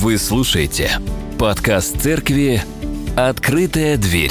Вы 0.00 0.16
слушаете 0.16 0.92
подкаст 1.40 2.00
церкви 2.00 2.62
«Открытая 3.16 3.96
дверь». 3.96 4.30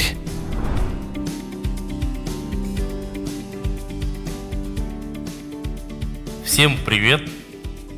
Всем 6.42 6.78
привет! 6.86 7.28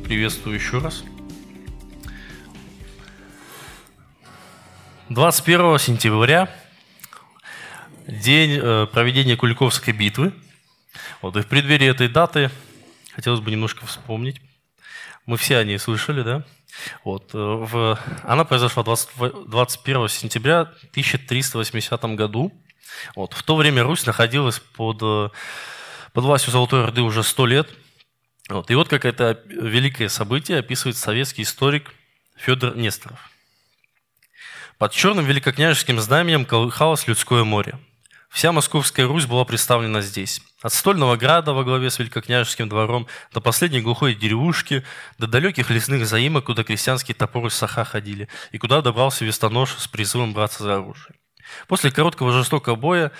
Приветствую 0.03 0.57
еще 0.57 0.79
раз. 0.79 1.05
21 5.07 5.79
сентября, 5.79 6.53
день 8.05 8.59
э, 8.61 8.85
проведения 8.87 9.37
Куликовской 9.37 9.93
битвы. 9.93 10.33
Вот, 11.21 11.37
и 11.37 11.41
в 11.41 11.47
преддверии 11.47 11.87
этой 11.87 12.09
даты 12.09 12.51
хотелось 13.13 13.39
бы 13.39 13.49
немножко 13.49 13.85
вспомнить. 13.85 14.41
Мы 15.25 15.37
все 15.37 15.57
о 15.57 15.63
ней 15.63 15.77
слышали, 15.77 16.23
да? 16.23 16.43
Вот, 17.03 17.33
э, 17.33 17.37
в, 17.37 17.99
она 18.23 18.43
произошла 18.43 18.83
20, 18.83 19.09
21 19.47 20.07
сентября 20.07 20.61
1380 20.61 22.03
году. 22.15 22.51
Вот, 23.15 23.33
в 23.33 23.43
то 23.43 23.55
время 23.55 23.83
Русь 23.83 24.05
находилась 24.05 24.59
под, 24.59 24.97
э, 25.01 25.29
под 26.13 26.23
властью 26.23 26.51
Золотой 26.51 26.83
Орды 26.83 27.01
уже 27.01 27.23
100 27.23 27.45
лет. 27.45 27.69
Вот, 28.49 28.71
и 28.71 28.75
вот 28.75 28.89
как 28.89 29.05
это 29.05 29.41
великое 29.45 30.09
событие 30.09 30.59
описывает 30.59 30.97
советский 30.97 31.43
историк 31.43 31.93
Федор 32.35 32.75
Несторов. 32.75 33.29
Под 34.77 34.91
черным 34.93 35.25
великокняжеским 35.25 35.99
знаменем 35.99 36.45
колыхалось 36.45 37.07
людское 37.07 37.43
море. 37.43 37.77
Вся 38.31 38.53
Московская 38.53 39.05
Русь 39.07 39.25
была 39.25 39.43
представлена 39.43 39.99
здесь. 39.99 40.41
От 40.61 40.71
стольного 40.71 41.17
града 41.17 41.51
во 41.51 41.65
главе 41.65 41.89
с 41.89 41.99
Великокняжеским 41.99 42.69
двором 42.69 43.07
до 43.33 43.41
последней 43.41 43.81
глухой 43.81 44.15
деревушки, 44.15 44.85
до 45.17 45.27
далеких 45.27 45.69
лесных 45.69 46.07
заимок, 46.07 46.45
куда 46.45 46.63
крестьянские 46.63 47.13
топоры 47.13 47.49
с 47.49 47.55
саха 47.55 47.83
ходили, 47.83 48.29
и 48.53 48.57
куда 48.57 48.81
добрался 48.81 49.25
вестонож 49.25 49.75
с 49.77 49.87
призывом 49.89 50.33
браться 50.33 50.63
за 50.63 50.75
оружие. 50.75 51.15
После 51.67 51.91
короткого 51.91 52.31
жестокого 52.31 52.75
боя 52.75 53.11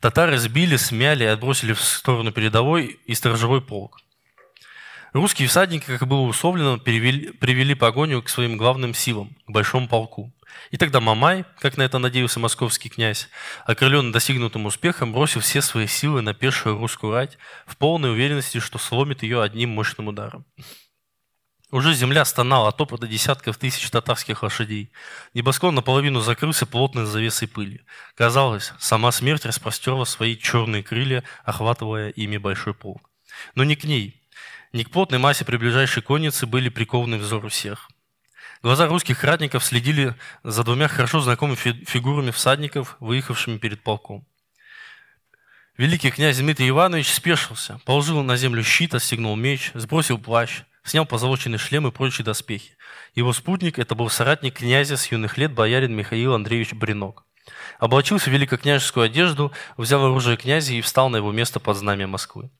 татары 0.00 0.38
сбили, 0.38 0.76
смяли 0.76 1.24
и 1.24 1.26
отбросили 1.26 1.72
в 1.72 1.80
сторону 1.80 2.30
передовой 2.30 3.00
и 3.04 3.14
сторожевой 3.14 3.62
полк. 3.62 3.98
Русские 5.12 5.48
всадники, 5.48 5.86
как 5.86 6.06
было 6.06 6.20
условлено, 6.20 6.78
привели, 6.78 7.32
привели 7.32 7.74
погоню 7.74 8.22
к 8.22 8.28
своим 8.28 8.56
главным 8.56 8.94
силам, 8.94 9.36
к 9.46 9.50
большому 9.50 9.88
полку. 9.88 10.32
И 10.70 10.76
тогда 10.76 11.00
Мамай, 11.00 11.44
как 11.60 11.76
на 11.76 11.82
это 11.82 11.98
надеялся 11.98 12.40
московский 12.40 12.88
князь, 12.88 13.28
окрыленный 13.64 14.12
достигнутым 14.12 14.66
успехом, 14.66 15.12
бросил 15.12 15.40
все 15.40 15.62
свои 15.62 15.86
силы 15.86 16.22
на 16.22 16.34
пешую 16.34 16.78
русскую 16.78 17.12
рать 17.12 17.38
в 17.66 17.76
полной 17.76 18.12
уверенности, 18.12 18.58
что 18.58 18.78
сломит 18.78 19.22
ее 19.22 19.42
одним 19.42 19.70
мощным 19.70 20.08
ударом. 20.08 20.44
Уже 21.72 21.94
земля 21.94 22.26
стонала 22.26 22.68
от 22.68 22.78
опыта 22.82 23.06
десятков 23.06 23.56
тысяч 23.56 23.88
татарских 23.90 24.42
лошадей. 24.42 24.92
Небосклон 25.32 25.74
наполовину 25.74 26.20
закрылся 26.20 26.66
плотной 26.66 27.06
завесой 27.06 27.48
пыли. 27.48 27.80
Казалось, 28.14 28.74
сама 28.78 29.10
смерть 29.10 29.46
распростерла 29.46 30.04
свои 30.04 30.36
черные 30.36 30.82
крылья, 30.82 31.24
охватывая 31.44 32.10
ими 32.10 32.36
большой 32.36 32.74
полк. 32.74 33.08
Но 33.54 33.64
не 33.64 33.74
к 33.74 33.84
ней, 33.84 34.22
не 34.74 34.84
к 34.84 34.90
плотной 34.90 35.18
массе 35.18 35.46
приближающей 35.46 36.02
конницы 36.02 36.46
были 36.46 36.68
прикованы 36.68 37.16
взоры 37.16 37.48
всех. 37.48 37.88
Глаза 38.62 38.86
русских 38.86 39.24
ратников 39.24 39.64
следили 39.64 40.14
за 40.44 40.64
двумя 40.64 40.88
хорошо 40.88 41.20
знакомыми 41.20 41.56
фигурами 41.56 42.30
всадников, 42.30 42.96
выехавшими 43.00 43.58
перед 43.58 43.82
полком. 43.82 44.26
Великий 45.76 46.10
князь 46.10 46.38
Дмитрий 46.38 46.68
Иванович 46.68 47.12
спешился, 47.12 47.80
положил 47.84 48.22
на 48.22 48.36
землю 48.36 48.62
щит, 48.62 48.94
отстегнул 48.94 49.34
меч, 49.36 49.70
сбросил 49.74 50.18
плащ, 50.18 50.62
снял 50.84 51.06
позолоченный 51.06 51.58
шлем 51.58 51.86
и 51.86 51.90
прочие 51.90 52.24
доспехи. 52.24 52.76
Его 53.14 53.32
спутник– 53.32 53.78
это 53.80 53.94
был 53.94 54.10
соратник 54.10 54.58
князя 54.58 54.96
с 54.96 55.10
юных 55.10 55.38
лет 55.38 55.52
боярин 55.52 55.94
Михаил 55.94 56.34
Андреевич 56.34 56.74
Бринок. 56.74 57.24
Облачился 57.78 58.30
в 58.30 58.32
великокняжескую 58.32 59.06
одежду, 59.06 59.50
взял 59.76 60.04
оружие 60.04 60.36
князя 60.36 60.74
и 60.74 60.80
встал 60.80 61.08
на 61.08 61.16
его 61.16 61.32
место 61.32 61.58
под 61.58 61.76
знамя 61.76 62.06
Москвы. 62.06 62.50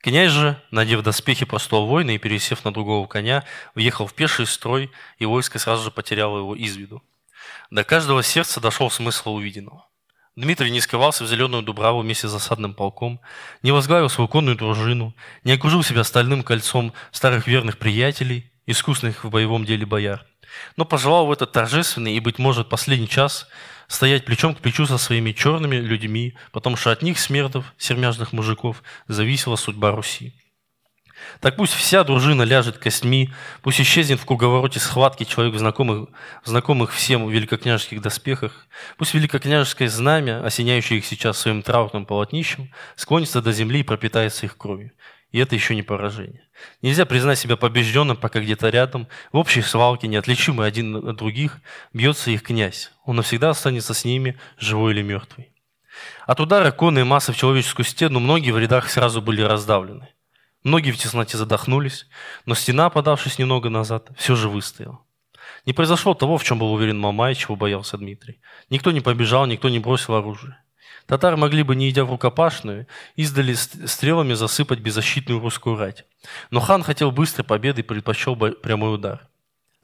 Князь 0.00 0.30
же, 0.30 0.60
надев 0.70 1.02
доспехи 1.02 1.44
простого 1.44 1.86
воина 1.86 2.12
и 2.12 2.18
пересев 2.18 2.64
на 2.64 2.72
другого 2.72 3.06
коня, 3.06 3.44
въехал 3.74 4.06
в 4.06 4.14
пеший 4.14 4.46
строй, 4.46 4.90
и 5.18 5.26
войско 5.26 5.58
сразу 5.58 5.84
же 5.84 5.90
потеряло 5.90 6.38
его 6.38 6.54
из 6.54 6.76
виду. 6.76 7.02
До 7.70 7.84
каждого 7.84 8.22
сердца 8.22 8.60
дошел 8.60 8.90
смысл 8.90 9.34
увиденного. 9.34 9.86
Дмитрий 10.36 10.70
не 10.70 10.82
скрывался 10.82 11.24
в 11.24 11.28
зеленую 11.28 11.62
Дубраву 11.62 12.00
вместе 12.00 12.28
с 12.28 12.30
засадным 12.30 12.74
полком, 12.74 13.20
не 13.62 13.72
возглавил 13.72 14.10
свою 14.10 14.28
конную 14.28 14.56
дружину, 14.56 15.14
не 15.44 15.52
окружил 15.52 15.82
себя 15.82 16.04
стальным 16.04 16.42
кольцом 16.42 16.92
старых 17.10 17.46
верных 17.46 17.78
приятелей, 17.78 18.52
искусных 18.66 19.24
в 19.24 19.30
боевом 19.30 19.64
деле 19.64 19.86
бояр, 19.86 20.26
но 20.76 20.84
пожелал 20.84 21.26
в 21.26 21.32
этот 21.32 21.52
торжественный 21.52 22.14
и, 22.14 22.20
быть 22.20 22.38
может, 22.38 22.68
последний 22.68 23.08
час 23.08 23.48
стоять 23.88 24.24
плечом 24.24 24.54
к 24.54 24.60
плечу 24.60 24.86
со 24.86 24.98
своими 24.98 25.32
черными 25.32 25.76
людьми, 25.76 26.36
потому 26.52 26.76
что 26.76 26.90
от 26.90 27.02
них, 27.02 27.18
смердов, 27.18 27.74
сермяжных 27.78 28.32
мужиков, 28.32 28.82
зависела 29.08 29.56
судьба 29.56 29.92
Руси. 29.92 30.34
Так 31.40 31.56
пусть 31.56 31.72
вся 31.74 32.04
дружина 32.04 32.42
ляжет 32.42 32.78
костьми, 32.78 33.32
пусть 33.62 33.80
исчезнет 33.80 34.20
в 34.20 34.26
круговороте 34.26 34.80
схватки 34.80 35.24
человек 35.24 35.54
в 35.54 35.58
знакомых, 35.58 36.10
в 36.44 36.48
знакомых 36.48 36.92
всем 36.92 37.28
великокняжеских 37.28 38.00
доспехах, 38.00 38.66
пусть 38.96 39.14
великокняжеское 39.14 39.88
знамя, 39.88 40.44
осеняющее 40.44 40.98
их 40.98 41.06
сейчас 41.06 41.38
своим 41.38 41.62
траурным 41.62 42.06
полотнищем, 42.06 42.72
склонится 42.96 43.42
до 43.42 43.52
земли 43.52 43.80
и 43.80 43.84
пропитается 43.84 44.46
их 44.46 44.56
кровью. 44.56 44.92
И 45.32 45.38
это 45.38 45.54
еще 45.54 45.74
не 45.74 45.82
поражение. 45.82 46.48
Нельзя 46.82 47.04
признать 47.04 47.38
себя 47.38 47.56
побежденным, 47.56 48.16
пока 48.16 48.40
где-то 48.40 48.68
рядом, 48.68 49.08
в 49.32 49.36
общей 49.36 49.62
свалке, 49.62 50.08
неотличимый 50.08 50.66
один 50.66 50.96
от 50.96 51.16
других, 51.16 51.58
бьется 51.92 52.30
их 52.30 52.42
князь. 52.42 52.92
Он 53.04 53.16
навсегда 53.16 53.50
останется 53.50 53.92
с 53.92 54.04
ними, 54.04 54.38
живой 54.58 54.92
или 54.92 55.02
мертвый. 55.02 55.52
От 56.26 56.40
удара 56.40 56.70
конной 56.70 57.04
массы 57.04 57.32
в 57.32 57.36
человеческую 57.36 57.84
стену 57.84 58.20
многие 58.20 58.50
в 58.50 58.58
рядах 58.58 58.88
сразу 58.88 59.20
были 59.20 59.42
раздавлены. 59.42 60.08
Многие 60.62 60.90
в 60.90 60.98
тесноте 60.98 61.36
задохнулись, 61.36 62.06
но 62.44 62.54
стена, 62.54 62.90
подавшись 62.90 63.38
немного 63.38 63.68
назад, 63.68 64.10
все 64.16 64.34
же 64.34 64.48
выстояла. 64.48 65.00
Не 65.64 65.72
произошло 65.72 66.14
того, 66.14 66.38
в 66.38 66.44
чем 66.44 66.58
был 66.58 66.72
уверен 66.72 66.98
Мамай, 66.98 67.34
чего 67.34 67.56
боялся 67.56 67.98
Дмитрий. 67.98 68.40
Никто 68.70 68.90
не 68.90 69.00
побежал, 69.00 69.46
никто 69.46 69.68
не 69.68 69.78
бросил 69.78 70.14
оружие. 70.14 70.58
Татары 71.06 71.36
могли 71.36 71.62
бы, 71.62 71.76
не 71.76 71.88
идя 71.90 72.04
в 72.04 72.10
рукопашную, 72.10 72.86
издали 73.14 73.54
стрелами 73.54 74.34
засыпать 74.34 74.80
беззащитную 74.80 75.40
русскую 75.40 75.76
рать. 75.76 76.04
Но 76.50 76.60
хан 76.60 76.82
хотел 76.82 77.12
быстрой 77.12 77.44
победы 77.44 77.80
и 77.80 77.84
предпочел 77.84 78.34
прямой 78.36 78.94
удар. 78.94 79.28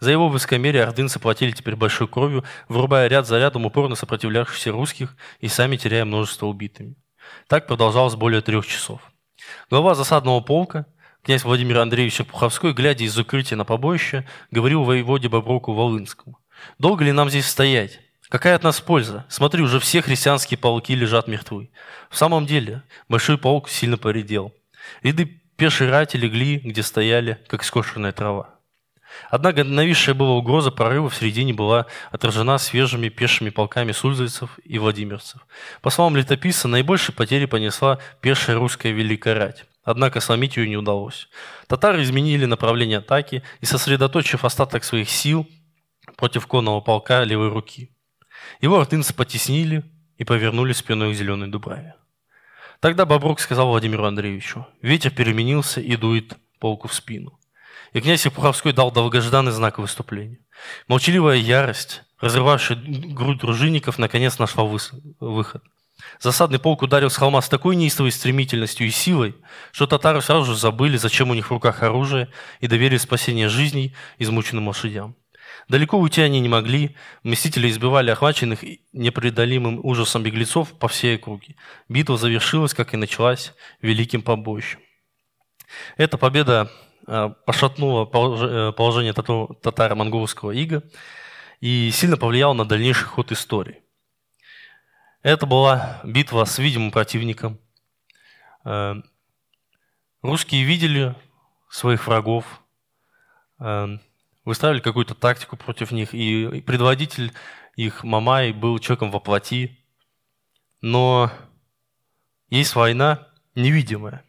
За 0.01 0.11
его 0.11 0.29
высокомерие 0.29 0.83
ордынцы 0.83 1.21
платили 1.21 1.53
теперь 1.53 1.77
большой 1.77 2.09
кровью, 2.09 2.45
вырубая 2.69 3.07
ряд 3.07 3.29
за 3.29 3.39
рядом 3.39 3.67
упорно 3.67 3.95
сопротивлявшихся 3.95 4.73
русских 4.73 5.17
и 5.39 5.47
сами 5.47 5.77
теряя 5.77 6.05
множество 6.05 6.47
убитыми. 6.47 6.97
Так 7.47 7.69
продолжалось 7.69 8.17
более 8.17 8.41
трех 8.41 8.67
часов. 8.67 9.01
Глава 9.71 9.95
засадного 9.95 10.41
полка, 10.41 10.87
князь 11.23 11.45
Владимир 11.45 11.79
Андреевич 11.79 12.19
Пуховской, 12.27 12.73
глядя 12.73 13.05
из 13.05 13.17
укрытия 13.17 13.57
на 13.57 13.65
побоище, 13.65 14.27
говорил 14.51 14.83
воеводе 14.83 15.29
Боброку 15.29 15.73
Волынскому. 15.73 16.37
«Долго 16.81 17.05
ли 17.05 17.13
нам 17.13 17.31
здесь 17.31 17.47
стоять? 17.47 18.01
Какая 18.33 18.57
от 18.57 18.63
нас 18.63 18.81
польза? 18.81 19.27
Смотри, 19.29 19.63
уже 19.63 19.79
все 19.79 20.01
христианские 20.01 20.57
полки 20.57 20.95
лежат 20.95 21.29
мертвы. 21.29 21.71
В 22.09 22.17
самом 22.17 22.47
деле, 22.47 22.83
большой 23.07 23.37
полк 23.37 23.69
сильно 23.69 23.99
поредел. 23.99 24.55
Ряды 25.03 25.43
пешей 25.57 25.91
рати 25.91 26.17
легли, 26.17 26.57
где 26.57 26.83
стояли, 26.83 27.45
как 27.47 27.63
скошенная 27.63 28.11
трава. 28.13 28.55
Однако 29.29 29.65
нависшая 29.65 30.15
была 30.15 30.31
угроза 30.31 30.71
прорыва 30.71 31.11
в 31.11 31.15
середине 31.15 31.53
была 31.53 31.85
отражена 32.11 32.57
свежими 32.57 33.11
пешими 33.11 33.51
полками 33.51 33.93
сульзовцев 33.93 34.59
и 34.65 34.79
владимирцев. 34.79 35.47
По 35.83 35.91
словам 35.91 36.17
летописца, 36.17 36.69
наибольшие 36.69 37.15
потери 37.15 37.45
понесла 37.45 37.99
пешая 38.23 38.57
русская 38.57 38.93
Великая 38.93 39.35
Рать. 39.35 39.67
Однако 39.85 40.21
сломить 40.21 40.57
ее 40.57 40.71
не 40.71 40.79
удалось. 40.79 41.29
Татары 41.67 42.03
изменили 42.03 42.47
направление 42.47 43.01
атаки 43.01 43.43
и, 43.61 43.67
сосредоточив 43.67 44.47
остаток 44.47 44.85
своих 44.85 45.11
сил 45.11 45.47
против 46.17 46.47
конного 46.47 46.81
полка 46.81 47.25
левой 47.25 47.51
руки. 47.51 47.92
Его 48.61 48.79
артынцы 48.79 49.15
потеснили 49.15 49.85
и 50.19 50.25
повернули 50.25 50.73
спиной 50.73 51.13
к 51.13 51.17
зеленой 51.17 51.49
дубраве. 51.49 51.95
Тогда 52.81 53.07
Боброк 53.07 53.41
сказал 53.41 53.69
Владимиру 53.69 54.05
Андреевичу, 54.05 54.67
ветер 54.83 55.11
переменился 55.11 55.81
и 55.81 55.97
дует 55.97 56.37
полку 56.59 56.89
в 56.89 56.95
спину. 56.95 57.39
И 57.93 58.01
князь 58.01 58.25
Епуховской 58.25 58.73
дал 58.73 58.91
долгожданный 58.91 59.53
знак 59.53 59.79
выступления. 59.79 60.39
Молчаливая 60.89 61.37
ярость, 61.37 62.03
разрывавшая 62.21 62.79
грудь 62.79 63.41
дружинников, 63.41 63.99
наконец 63.99 64.39
нашла 64.39 64.65
выход. 64.65 65.63
Засадный 66.21 66.59
полк 66.59 66.83
ударил 66.83 67.11
с 67.11 67.17
холма 67.17 67.41
с 67.43 67.49
такой 67.49 67.77
неистовой 67.77 68.13
стремительностью 68.13 68.87
и 68.87 68.91
силой, 68.91 69.37
что 69.73 69.87
татары 69.87 70.21
сразу 70.21 70.53
же 70.53 70.59
забыли, 70.59 70.97
зачем 70.97 71.31
у 71.31 71.35
них 71.35 71.49
в 71.49 71.53
руках 71.53 71.83
оружие, 71.83 72.29
и 72.61 72.67
доверили 72.67 72.97
спасение 72.97 73.49
жизней 73.49 73.95
измученным 74.19 74.69
лошадям. 74.69 75.15
Далеко 75.73 75.97
уйти 75.99 76.21
они 76.21 76.39
не 76.41 76.51
могли, 76.51 76.95
мстители 77.23 77.71
избивали 77.71 78.11
охваченных 78.11 78.63
непреодолимым 78.93 79.81
ужасом 79.83 80.23
беглецов 80.23 80.79
по 80.79 80.87
всей 80.87 81.17
округе. 81.17 81.57
Битва 81.89 82.19
завершилась, 82.19 82.75
как 82.75 82.93
и 82.93 82.99
началась, 82.99 83.55
великим 83.81 84.21
побоищем. 84.21 84.81
Эта 85.97 86.19
победа 86.19 86.71
пошатнуло 87.47 88.05
положение 88.05 89.15
татаро-монгольского 89.15 90.51
ига 90.51 90.83
и 91.61 91.91
сильно 91.91 92.19
повлияло 92.19 92.53
на 92.53 92.67
дальнейший 92.67 93.07
ход 93.07 93.33
истории. 93.33 93.83
Это 95.23 95.47
была 95.47 96.03
битва 96.05 96.45
с 96.45 96.59
видимым 96.59 96.91
противником. 96.91 97.59
Русские 100.21 100.65
видели 100.65 101.15
своих 101.71 102.07
врагов, 102.07 102.61
выставили 104.45 104.81
какую-то 104.81 105.15
тактику 105.15 105.57
против 105.57 105.93
них, 105.93 106.15
и 106.15 106.61
предводитель 106.61 107.33
их, 107.77 108.05
Мамай, 108.05 108.53
был 108.53 108.79
человеком 108.79 109.11
во 109.11 109.21
плоти. 109.21 109.79
Но 110.81 111.31
есть 112.49 112.75
война 112.75 113.29
невидимая, 113.55 114.25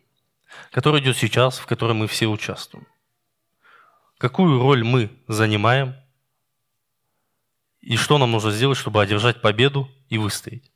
которая 0.71 1.01
идет 1.01 1.17
сейчас, 1.17 1.57
в 1.57 1.65
которой 1.65 1.93
мы 1.93 2.07
все 2.07 2.27
участвуем. 2.27 2.87
Какую 4.17 4.61
роль 4.61 4.83
мы 4.83 5.09
занимаем 5.27 5.95
и 7.81 7.97
что 7.97 8.17
нам 8.17 8.31
нужно 8.31 8.51
сделать, 8.51 8.77
чтобы 8.77 9.01
одержать 9.01 9.41
победу 9.41 9.89
и 10.07 10.17
выстоять. 10.17 10.71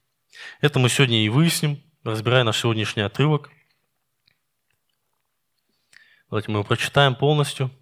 Это 0.60 0.80
мы 0.80 0.90
сегодня 0.90 1.24
и 1.24 1.30
выясним, 1.30 1.82
разбирая 2.04 2.44
наш 2.44 2.60
сегодняшний 2.60 3.04
отрывок. 3.04 3.50
Давайте 6.30 6.52
мы 6.52 6.58
его 6.58 6.64
прочитаем 6.66 7.16
полностью– 7.16 7.72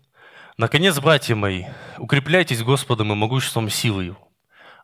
Наконец, 0.57 0.98
братья 1.02 1.36
мои, 1.36 1.66
укрепляйтесь 1.98 2.63
Господом 2.63 3.12
и 3.12 3.16
могуществом 3.16 3.69
силы 3.69 4.06
Его. 4.06 4.31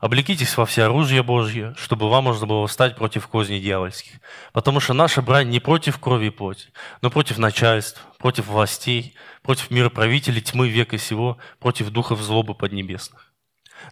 Облекитесь 0.01 0.57
во 0.57 0.65
все 0.65 0.83
оружие 0.83 1.23
Божье, 1.23 1.73
чтобы 1.77 2.09
вам 2.09 2.25
можно 2.25 2.45
было 2.45 2.67
встать 2.67 2.97
против 2.97 3.29
козней 3.29 3.61
дьявольских. 3.61 4.19
Потому 4.51 4.81
что 4.81 4.93
наша 4.93 5.21
брань 5.21 5.47
не 5.47 5.61
против 5.61 5.97
крови 5.97 6.25
и 6.25 6.29
плоти, 6.29 6.73
но 7.01 7.09
против 7.09 7.37
начальств, 7.37 8.05
против 8.17 8.47
властей, 8.47 9.15
против 9.43 9.71
мироправителей 9.71 10.41
тьмы 10.41 10.67
века 10.67 10.97
сего, 10.97 11.37
против 11.59 11.89
духов 11.91 12.19
злобы 12.19 12.53
поднебесных. 12.53 13.31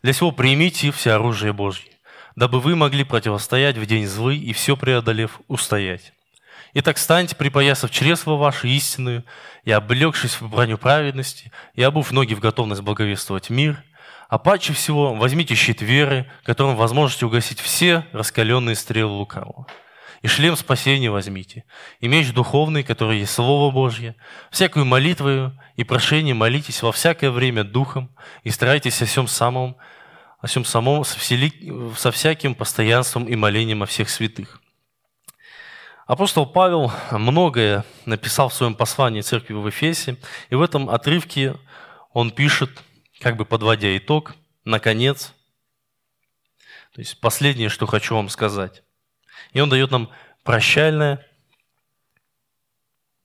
Для 0.04 0.12
сего 0.12 0.34
примите 0.34 0.92
все 0.92 1.12
оружие 1.12 1.54
Божье, 1.54 1.94
дабы 2.36 2.60
вы 2.60 2.76
могли 2.76 3.06
противостоять 3.06 3.78
в 3.78 3.86
день 3.86 4.06
злый 4.06 4.38
и 4.38 4.52
все 4.52 4.76
преодолев 4.76 5.40
устоять. 5.48 6.12
Итак, 6.74 6.98
станьте, 7.00 7.36
припоясав 7.36 7.90
чресло 7.90 8.36
ваше 8.36 8.68
истинную, 8.70 9.24
и 9.64 9.72
облегшись 9.72 10.40
в 10.40 10.50
броню 10.50 10.78
праведности, 10.78 11.52
и 11.74 11.82
обув 11.82 12.12
ноги 12.12 12.34
в 12.34 12.40
готовность 12.40 12.82
благовествовать 12.82 13.50
мир, 13.50 13.84
а 14.30 14.38
паче 14.38 14.74
всего 14.74 15.16
возьмите 15.16 15.56
щит 15.56 15.82
веры, 15.82 16.32
которым 16.44 16.76
возможете 16.76 17.26
угасить 17.26 17.60
все 17.60 18.06
раскаленные 18.12 18.76
стрелы 18.76 19.14
лукавого. 19.14 19.66
И 20.22 20.28
шлем 20.28 20.56
спасения 20.58 21.10
возьмите, 21.10 21.64
и 22.02 22.08
меч 22.08 22.34
духовный, 22.34 22.84
который 22.84 23.20
есть 23.20 23.32
Слово 23.32 23.72
Божье, 23.72 24.16
всякую 24.52 24.86
молитвою 24.86 25.58
и 25.78 25.84
прошение 25.84 26.36
молитесь 26.36 26.84
во 26.84 26.92
всякое 26.92 27.32
время 27.32 27.64
духом, 27.64 28.14
и 28.44 28.52
старайтесь 28.52 29.02
о 29.02 29.06
всем 29.06 29.28
самом, 29.28 29.78
о 30.40 30.48
всем 30.48 30.66
самом 30.66 31.06
со 31.06 32.12
всяким 32.12 32.54
постоянством 32.54 33.26
и 33.26 33.36
молением 33.36 33.82
о 33.82 33.86
всех 33.86 34.10
святых. 34.10 34.59
Апостол 36.10 36.48
Павел 36.48 36.92
многое 37.12 37.86
написал 38.08 38.50
в 38.50 38.54
своем 38.56 38.74
послании 38.74 39.22
церкви 39.22 39.54
в 39.54 39.70
Эфесе, 39.70 40.18
и 40.50 40.56
в 40.56 40.64
этом 40.64 40.90
отрывке 40.90 41.56
он 42.14 42.32
пишет, 42.32 42.84
как 43.20 43.38
бы 43.38 43.46
подводя 43.46 43.96
итог, 43.96 44.36
наконец, 44.66 45.36
то 46.94 47.02
есть 47.02 47.22
последнее, 47.22 47.70
что 47.70 47.86
хочу 47.86 48.16
вам 48.16 48.30
сказать. 48.30 48.82
И 49.54 49.60
он 49.60 49.70
дает 49.70 49.92
нам 49.92 50.10
прощальное, 50.44 51.24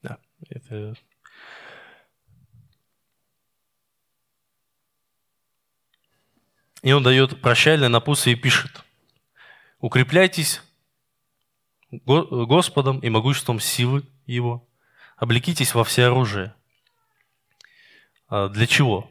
да, 0.02 0.18
это 0.50 0.94
И 6.82 6.92
он 6.92 7.02
дает 7.02 7.40
прощальное 7.40 7.88
напутствие 7.88 8.36
и 8.36 8.38
пишет, 8.38 8.84
«Укрепляйтесь 9.78 10.60
Господом 12.04 12.98
и 13.00 13.08
могуществом 13.08 13.60
силы 13.60 14.04
Его. 14.26 14.66
Облекитесь 15.16 15.74
во 15.74 15.84
все 15.84 16.06
оружие. 16.06 16.54
А 18.28 18.48
для 18.48 18.66
чего? 18.66 19.10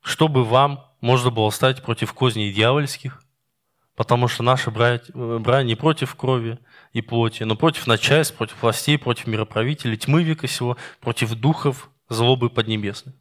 Чтобы 0.00 0.44
вам 0.44 0.86
можно 1.00 1.30
было 1.30 1.50
стать 1.50 1.82
против 1.82 2.12
козней 2.14 2.52
дьявольских, 2.52 3.22
потому 3.94 4.28
что 4.28 4.42
наша 4.42 4.70
брань 4.70 5.66
не 5.66 5.74
против 5.74 6.14
крови 6.14 6.58
и 6.92 7.00
плоти, 7.02 7.42
но 7.42 7.56
против 7.56 7.86
начальств, 7.86 8.36
против 8.36 8.62
властей, 8.62 8.98
против 8.98 9.26
мироправителей, 9.26 9.96
тьмы 9.96 10.22
века 10.22 10.46
сего, 10.46 10.76
против 11.00 11.34
духов 11.34 11.90
злобы 12.08 12.48
поднебесной. 12.50 13.14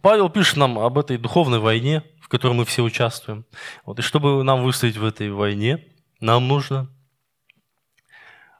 Павел 0.00 0.30
пишет 0.30 0.56
нам 0.56 0.78
об 0.78 0.98
этой 0.98 1.18
духовной 1.18 1.58
войне, 1.58 2.04
в 2.28 2.30
которой 2.30 2.52
мы 2.52 2.66
все 2.66 2.82
участвуем. 2.82 3.46
Вот, 3.86 3.98
и 3.98 4.02
чтобы 4.02 4.44
нам 4.44 4.62
выстоять 4.62 4.98
в 4.98 5.04
этой 5.04 5.30
войне, 5.30 5.82
нам 6.20 6.46
нужно, 6.46 6.94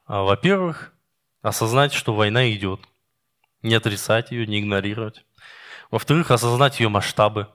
а, 0.07 0.23
во-первых, 0.23 0.95
осознать, 1.43 1.93
что 1.93 2.15
война 2.15 2.51
идет, 2.51 2.81
не 3.61 3.75
отрицать 3.75 4.31
ее, 4.31 4.47
не 4.47 4.61
игнорировать. 4.61 5.27
Во-вторых, 5.91 6.31
осознать 6.31 6.81
ее 6.81 6.89
масштабы. 6.89 7.49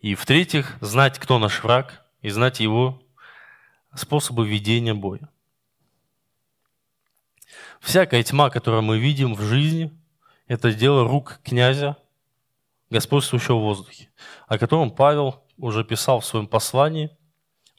И 0.00 0.16
в-третьих, 0.16 0.76
знать, 0.80 1.20
кто 1.20 1.38
наш 1.38 1.62
враг, 1.62 2.04
и 2.20 2.28
знать 2.28 2.58
его 2.58 3.00
способы 3.94 4.44
ведения 4.48 4.92
боя. 4.92 5.28
Всякая 7.80 8.24
тьма, 8.24 8.50
которую 8.50 8.82
мы 8.82 8.98
видим 8.98 9.34
в 9.34 9.42
жизни– 9.42 9.96
это 10.48 10.72
дело 10.72 11.06
рук 11.06 11.38
князя, 11.44 11.96
господствующего 12.92 13.56
в 13.56 13.62
воздухе, 13.62 14.10
о 14.46 14.58
котором 14.58 14.90
Павел 14.90 15.42
уже 15.56 15.82
писал 15.82 16.20
в 16.20 16.26
своем 16.26 16.46
послании 16.46 17.10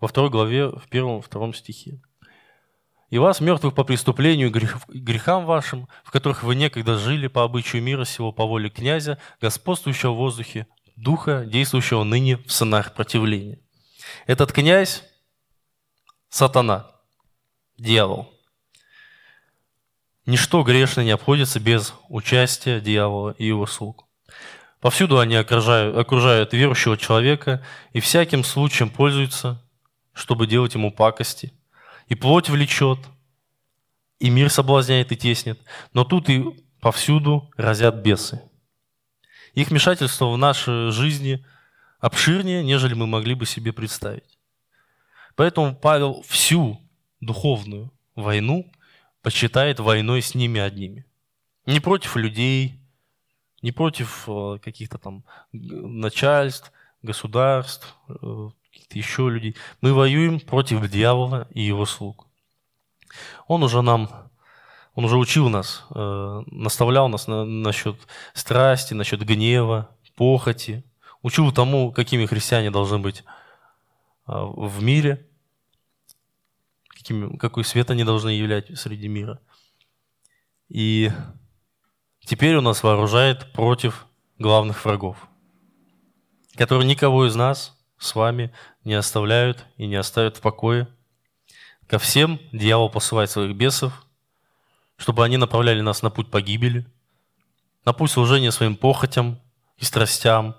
во 0.01 0.07
второй 0.07 0.29
главе, 0.29 0.67
в 0.67 0.89
первом, 0.89 1.21
втором 1.21 1.53
стихе. 1.53 2.01
«И 3.09 3.19
вас, 3.19 3.39
мертвых 3.39 3.75
по 3.75 3.83
преступлению 3.83 4.47
и 4.47 4.99
грехам 4.99 5.45
вашим, 5.45 5.87
в 6.03 6.11
которых 6.11 6.43
вы 6.43 6.55
некогда 6.55 6.97
жили 6.97 7.27
по 7.27 7.43
обычаю 7.43 7.83
мира 7.83 8.05
сего, 8.05 8.31
по 8.31 8.45
воле 8.45 8.69
князя, 8.69 9.19
господствующего 9.39 10.11
в 10.11 10.17
воздухе, 10.17 10.67
духа, 10.95 11.45
действующего 11.45 12.03
ныне 12.03 12.37
в 12.37 12.51
сынах 12.51 12.93
противления». 12.93 13.59
Этот 14.25 14.51
князь– 14.51 15.03
сатана, 16.29 16.91
дьявол. 17.77 18.33
Ничто 20.25 20.63
грешное 20.63 21.05
не 21.05 21.11
обходится 21.11 21.59
без 21.59 21.93
участия 22.09 22.79
дьявола 22.79 23.35
и 23.37 23.45
его 23.45 23.67
слуг. 23.67 24.07
Повсюду 24.83 25.17
они 25.17 25.35
окружают, 25.35 25.97
окружают 25.97 26.51
верующего 26.51 26.97
человека 26.97 27.65
и 27.93 28.01
всяким 28.01 28.43
случаем 28.43 28.89
пользуются, 28.89 29.63
чтобы 30.11 30.45
делать 30.45 30.75
ему 30.75 30.91
пакости. 30.91 31.53
И 32.07 32.15
плоть 32.15 32.49
влечет, 32.49 32.99
и 34.19 34.29
мир 34.29 34.49
соблазняет 34.49 35.13
и 35.13 35.15
теснит, 35.15 35.57
но 35.93 36.03
тут 36.03 36.29
и 36.29 36.43
повсюду 36.81 37.49
разят 37.55 37.95
бесы. 37.95 38.41
Их 39.53 39.69
вмешательство 39.69 40.29
в 40.29 40.37
нашей 40.37 40.91
жизни 40.91 41.45
обширнее, 41.99 42.61
нежели 42.61 42.93
мы 42.93 43.07
могли 43.07 43.35
бы 43.35 43.45
себе 43.45 43.71
представить. 43.71 44.37
Поэтому 45.35 45.75
Павел 45.75 46.23
всю 46.27 46.79
духовную 47.21 47.89
войну– 48.15 48.69
почитает 49.23 49.79
войной 49.79 50.21
с 50.21 50.35
ними 50.35 50.59
одними. 50.59 51.05
Не 51.65 51.79
против 51.79 52.17
людей, 52.17 52.82
не 53.63 53.71
против 53.71 54.25
э, 54.27 54.59
каких-то 54.61 54.99
там 54.99 55.23
начальств, 55.51 56.71
государств, 57.01 57.95
э, 58.09 58.49
каких-то 58.71 58.97
еще 58.97 59.29
людей. 59.29 59.55
Мы 59.81 59.93
воюем 59.93 60.39
против 60.39 60.87
дьявола 60.89 61.47
и 61.51 61.61
его 61.61 61.85
слуг. 61.85 62.27
Он 63.47 63.63
уже 63.63 63.81
нам, 63.81 64.09
он 64.93 65.05
уже 65.05 65.17
учил 65.17 65.49
нас, 65.49 65.83
э, 65.95 66.43
наставлял 66.51 67.09
нас 67.09 67.27
на, 67.27 67.43
насчет 67.45 67.95
страсти, 68.35 68.93
насчет 68.93 69.25
гнева, 69.25 69.89
похоти, 70.15 70.83
учил 71.23 71.51
тому, 71.51 71.91
какими 71.91 72.27
христиане 72.27 72.69
должны 72.69 72.99
быть 72.99 73.23
в 74.27 74.83
мире– 74.83 75.27
каким, 77.03 77.37
какой 77.37 77.65
свет 77.65 77.91
они 77.91 78.05
должны 78.05 78.29
являть 78.29 78.79
среди 78.79 79.09
мира. 79.09 79.41
И 80.69 81.11
теперь 82.25 82.57
он 82.57 82.65
нас 82.65 82.83
вооружает 82.83 83.51
против 83.53 84.07
главных 84.39 84.83
врагов, 84.85 85.17
которые 86.55 86.87
никого 86.87 87.27
из 87.27 87.35
нас 87.35 87.77
с 87.97 88.15
вами 88.15 88.53
не 88.83 88.93
оставляют 88.93 89.65
и 89.77 89.87
не 89.87 89.95
оставят 89.95 90.37
в 90.37 90.41
покое. 90.41 90.87
Ко 91.87 91.99
всем 91.99 92.39
дьявол 92.51 92.89
посылает 92.89 93.29
своих 93.29 93.55
бесов, 93.55 94.05
чтобы 94.97 95.23
они 95.23 95.37
направляли 95.37 95.81
нас 95.81 96.01
на 96.01 96.09
путь 96.09 96.29
погибели, 96.31 96.85
на 97.85 97.93
путь 97.93 98.11
служения 98.11 98.51
своим 98.51 98.75
похотям 98.75 99.39
и 99.77 99.85
страстям, 99.85 100.55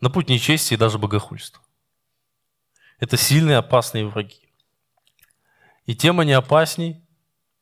на 0.00 0.10
путь 0.10 0.28
нечести 0.28 0.74
и 0.74 0.76
даже 0.76 0.98
богохульства. 0.98 1.62
Это 2.98 3.16
сильные 3.16 3.58
опасные 3.58 4.06
враги. 4.06 4.40
И 5.86 5.94
тем 5.94 6.20
они 6.20 6.32
опасней, 6.32 7.02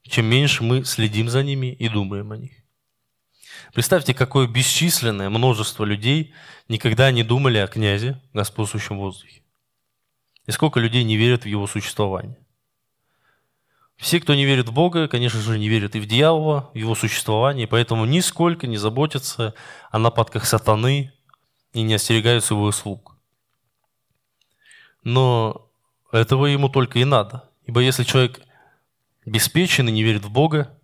чем 0.03 0.27
меньше 0.27 0.65
мы 0.65 0.85
следим 0.85 1.29
за 1.29 1.43
ними 1.43 1.73
и 1.73 1.89
думаем 1.89 2.33
о 2.33 2.37
них. 2.37 2.66
Представьте, 3.73 4.15
какое 4.15 4.47
бесчисленное 4.47 5.31
множество 5.31 5.85
людей 5.85 6.35
никогда 6.69 7.11
не 7.11 7.23
думали 7.23 7.59
о 7.59 7.67
князе, 7.67 8.21
господствующем 8.33 8.97
в 8.97 9.01
воздухе. 9.01 9.43
И 10.47 10.53
сколько 10.53 10.81
людей 10.81 11.05
не 11.05 11.17
верят 11.17 11.45
в 11.45 11.47
его 11.47 11.67
существование. 11.67 12.39
Все, 13.97 14.21
кто 14.21 14.35
не 14.35 14.45
верит 14.45 14.69
в 14.69 14.73
Бога, 14.73 15.09
конечно 15.09 15.41
же, 15.41 15.59
не 15.59 15.69
верят 15.69 15.97
и 15.97 16.01
в 16.01 16.07
дьявола, 16.07 16.71
в 16.75 16.77
его 16.77 16.95
существование, 16.95 17.67
поэтому 17.67 18.05
нисколько 18.05 18.67
не 18.67 18.77
заботятся 18.77 19.55
о 19.91 19.99
нападках 19.99 20.45
сатаны 20.45 21.13
и 21.73 21.83
не 21.83 21.95
остерегаются 21.95 22.55
его 22.55 22.71
слуг. 22.73 23.17
Но 25.03 25.71
этого 26.13 26.47
ему 26.47 26.69
только 26.69 26.99
и 26.99 27.05
надо. 27.05 27.49
Ибо 27.65 27.81
если 27.81 28.05
человек 28.05 28.41
беспечен 29.25 29.89
и 29.89 29.93
не 29.93 30.03
верит 30.03 30.25
в 30.25 30.31
Бога, 30.31 30.79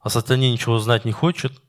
а 0.00 0.10
сатане 0.10 0.52
ничего 0.52 0.78
знать 0.78 1.04
не 1.04 1.12
хочет, 1.12 1.60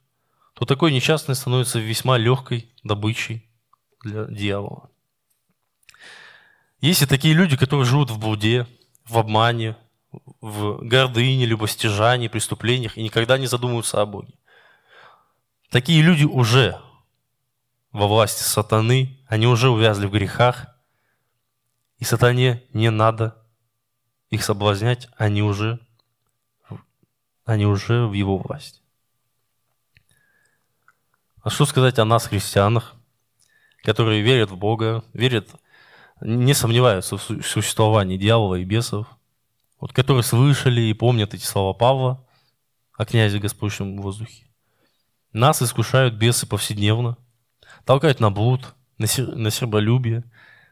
то 0.57 0.65
такой 0.65 0.91
несчастный 0.91 1.35
становится 1.35 1.77
весьма 1.77 2.17
легкой 2.17 2.73
добычей 2.83 3.47
для 4.03 4.25
дьявола. 4.25 4.89
Есть 6.81 7.03
и 7.03 7.05
такие 7.05 7.35
люди, 7.35 7.55
которые 7.55 7.85
живут 7.85 8.09
в 8.09 8.17
блуде, 8.17 8.65
в 9.05 9.19
обмане, 9.19 9.77
в 10.41 10.79
гордыне, 10.81 11.45
любостяжании, 11.45 12.27
преступлениях 12.27 12.97
и 12.97 13.03
никогда 13.03 13.37
не 13.37 13.45
задумываются 13.45 14.01
о 14.01 14.07
Боге. 14.07 14.33
Такие 15.69 16.01
люди 16.01 16.23
уже 16.23 16.81
во 17.91 18.07
власти 18.07 18.41
сатаны, 18.41 19.15
они 19.27 19.45
уже 19.45 19.69
увязли 19.69 20.07
в 20.07 20.11
грехах, 20.11 20.65
и 21.99 22.03
сатане 22.03 22.63
не 22.73 22.89
надо 22.89 23.37
их 24.31 24.43
соблазнять, 24.43 25.07
они 25.17 25.43
уже, 25.43 25.79
они 27.45 27.67
уже 27.67 28.07
в 28.07 28.13
его 28.13 28.39
власти. 28.39 28.81
А 31.47 31.49
что 31.49 31.65
сказать 31.65 31.97
о 31.97 32.03
нас, 32.03 32.27
христианах, 32.27 32.95
которые 33.81 34.21
верят 34.21 34.51
в 34.51 34.57
Бога, 34.57 35.05
верят, 35.13 35.47
не 36.19 36.53
сомневаются 36.53 37.15
в 37.15 37.21
существовании 37.21 38.17
дьявола 38.17 38.55
и 38.55 38.65
бесов, 38.65 39.07
вот 39.79 39.93
которые 39.93 40.23
слышали 40.23 40.81
и 40.81 40.93
помнят 40.93 41.33
эти 41.33 41.45
слова 41.45 41.71
Павла 41.71 42.27
о 42.97 43.05
князе 43.05 43.39
Господнем 43.39 43.95
в 43.95 44.01
воздухе. 44.01 44.45
Нас 45.31 45.61
искушают 45.61 46.15
бесы 46.15 46.45
повседневно, 46.45 47.15
толкают 47.85 48.19
на 48.19 48.29
блуд, 48.29 48.75
на, 48.97 49.07
сер- 49.07 49.33
на 49.33 49.49
серболюбие, 49.49 50.25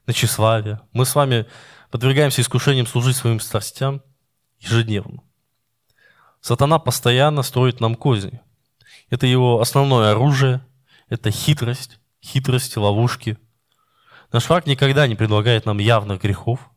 на 0.05 0.11
тщеславие. 0.11 0.81
Мы 0.91 1.05
с 1.05 1.15
вами 1.15 1.45
подвергаемся 1.89 2.41
искушениям 2.41 2.85
служить 2.85 3.15
своим 3.15 3.39
страстям 3.39 4.01
ежедневно. 4.59 5.23
Сатана 6.41 6.79
постоянно 6.79 7.43
строит 7.43 7.79
нам 7.79 7.95
козни. 7.95 8.41
Это 9.09 9.27
его 9.27 9.61
основное 9.61 10.11
оружие, 10.11 10.65
это 11.09 11.31
хитрость, 11.31 11.99
хитрости, 12.23 12.77
ловушки. 12.77 13.37
Наш 14.31 14.49
враг 14.49 14.65
никогда 14.65 15.07
не 15.07 15.15
предлагает 15.15 15.65
нам 15.65 15.77
явных 15.77 16.21
грехов– 16.21 16.71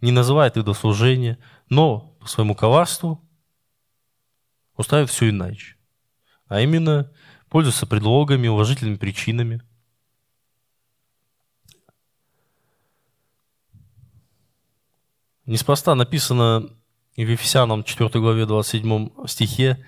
не 0.00 0.12
называет 0.12 0.56
их 0.56 0.64
до 0.64 0.74
служения, 0.74 1.38
но 1.68 2.16
по 2.20 2.28
своему 2.28 2.54
коварству 2.54 3.24
устраивает 4.76 5.10
все 5.10 5.30
иначе. 5.30 5.76
А 6.46 6.60
именно, 6.60 7.12
пользуется 7.48 7.86
предлогами, 7.86 8.48
уважительными 8.48 8.96
причинами. 8.96 9.62
Неспроста 15.46 15.94
написано 15.94 16.68
в 17.16 17.20
Ефесянам 17.20 17.82
4 17.82 18.08
главе 18.20 18.46
27 18.46 19.26
стихе 19.26 19.84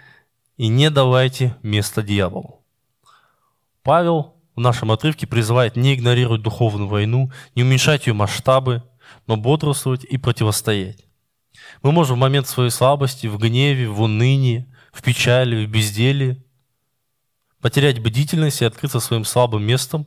«И 0.61 0.69
не 0.69 0.91
давайте 0.91 1.57
место 1.63 2.03
дьяволу». 2.03 2.63
Павел 3.83 4.37
в 4.55 4.61
нашем 4.61 4.93
отрывке 4.93 5.27
призывает 5.27 5.75
не 5.75 5.95
игнорировать 5.95 6.43
духовную 6.43 6.87
войну, 6.87 7.33
не 7.55 7.63
уменьшать 7.63 8.07
ее 8.07 8.13
масштабы, 8.13 8.83
но 9.27 9.39
бодрствовать 9.39 10.05
и 10.05 10.19
противостоять. 10.19 11.07
Мы 11.83 11.93
можем 11.93 12.17
в 12.17 12.21
момент 12.21 12.47
своей 12.47 12.69
слабости, 12.69 13.27
в 13.27 13.39
гневе, 13.39 13.89
в 13.89 14.03
унынии, 14.03 14.71
в 14.93 15.03
печали, 15.03 15.65
в 15.65 15.71
безделии 15.71 16.45
потерять 17.63 17.99
бдительность 17.99 18.61
и 18.61 18.67
открыться 18.67 19.01
своим 19.01 19.25
слабым 19.25 19.63
местом 19.63 20.07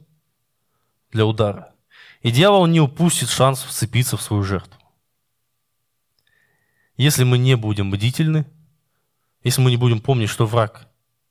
для 1.11 1.25
удара. 1.25 1.73
И 2.21 2.29
дьявол 2.29 2.67
не 2.67 2.79
упустит 2.79 3.29
шанс 3.29 3.63
вцепиться 3.63 4.17
в 4.17 4.21
свою 4.21 4.43
жертву. 4.43 4.79
Если 6.95 7.23
мы 7.23 7.39
не 7.39 7.57
будем 7.57 7.89
бдительны, 7.89 8.45
если 9.43 9.61
мы 9.61 9.71
не 9.71 9.77
будем 9.77 9.99
помнить, 9.99 10.29
что 10.29 10.45
враг 10.45 10.87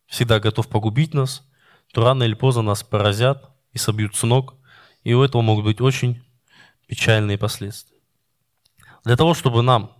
всегда 0.07 0.39
готов 0.41 0.69
погубить 0.69 1.15
нас, 1.15 1.47
то 1.93 2.05
рано 2.05 2.25
или 2.25 2.35
поздно 2.35 2.63
нас 2.63 2.83
поразят 2.83 3.51
и 3.73 3.79
собьют 3.79 4.15
с 4.17 4.23
ног, 4.23 4.55
и 5.03 5.15
у 5.15 5.23
этого 5.23 5.43
могут 5.43 5.65
быть 5.65 5.81
очень 5.81 6.23
печальные 6.87 7.39
последствия. 7.39 7.97
Для 9.05 9.17
того, 9.17 9.35
чтобы 9.35 9.63
нам 9.63 9.93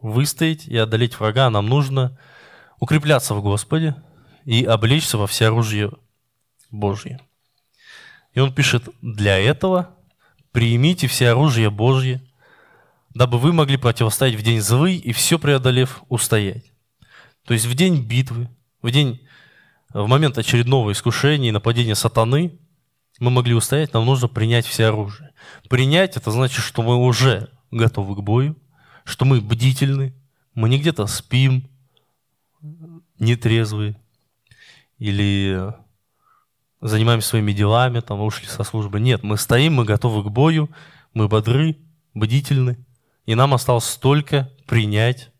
выстоять 0.00 0.66
и 0.66 0.76
одолеть 0.76 1.18
врага, 1.18 1.48
нам 1.50 1.66
нужно 1.66 2.18
укрепляться 2.78 3.34
в 3.34 3.42
Господе 3.42 3.96
и 4.44 4.64
облечься 4.64 5.16
во 5.16 5.26
все 5.26 5.46
оружие 5.46 5.90
Божье. 6.70 7.20
И 8.34 8.40
он 8.40 8.52
пишет, 8.52 8.88
для 9.00 9.38
этого 9.38 9.96
примите 10.52 11.06
все 11.06 11.30
оружие 11.30 11.70
Божье, 11.70 12.20
дабы 13.10 13.38
вы 13.38 13.52
могли 13.52 13.76
противостоять 13.76 14.34
в 14.34 14.42
день 14.42 14.60
злый 14.60 14.96
и 14.96 15.12
все 15.12 15.38
преодолев 15.38 16.02
устоять. 16.08 16.71
То 17.44 17.54
есть 17.54 17.66
в 17.66 17.74
день 17.74 18.02
битвы, 18.02 18.48
в 18.82 18.90
день, 18.90 19.20
в 19.92 20.06
момент 20.06 20.38
очередного 20.38 20.92
искушения 20.92 21.48
и 21.48 21.52
нападения 21.52 21.94
сатаны, 21.94 22.58
мы 23.18 23.30
могли 23.30 23.54
устоять, 23.54 23.92
нам 23.92 24.06
нужно 24.06 24.28
принять 24.28 24.66
все 24.66 24.86
оружие. 24.86 25.30
Принять 25.68 26.16
это 26.16 26.30
значит, 26.30 26.64
что 26.64 26.82
мы 26.82 26.96
уже 26.96 27.50
готовы 27.70 28.16
к 28.16 28.20
бою, 28.20 28.56
что 29.04 29.24
мы 29.24 29.40
бдительны, 29.40 30.14
мы 30.54 30.68
не 30.68 30.78
где-то 30.78 31.06
спим, 31.06 31.68
нетрезвые, 33.18 33.96
или 34.98 35.74
занимаемся 36.80 37.28
своими 37.28 37.52
делами, 37.52 38.00
там 38.00 38.20
ушли 38.20 38.46
со 38.46 38.62
службы. 38.62 39.00
Нет, 39.00 39.22
мы 39.22 39.36
стоим, 39.36 39.74
мы 39.74 39.84
готовы 39.84 40.22
к 40.22 40.32
бою, 40.32 40.70
мы 41.14 41.28
бодры, 41.28 41.76
бдительны, 42.14 42.84
и 43.26 43.34
нам 43.34 43.54
осталось 43.54 43.96
только 43.96 44.52
принять, 44.66 45.31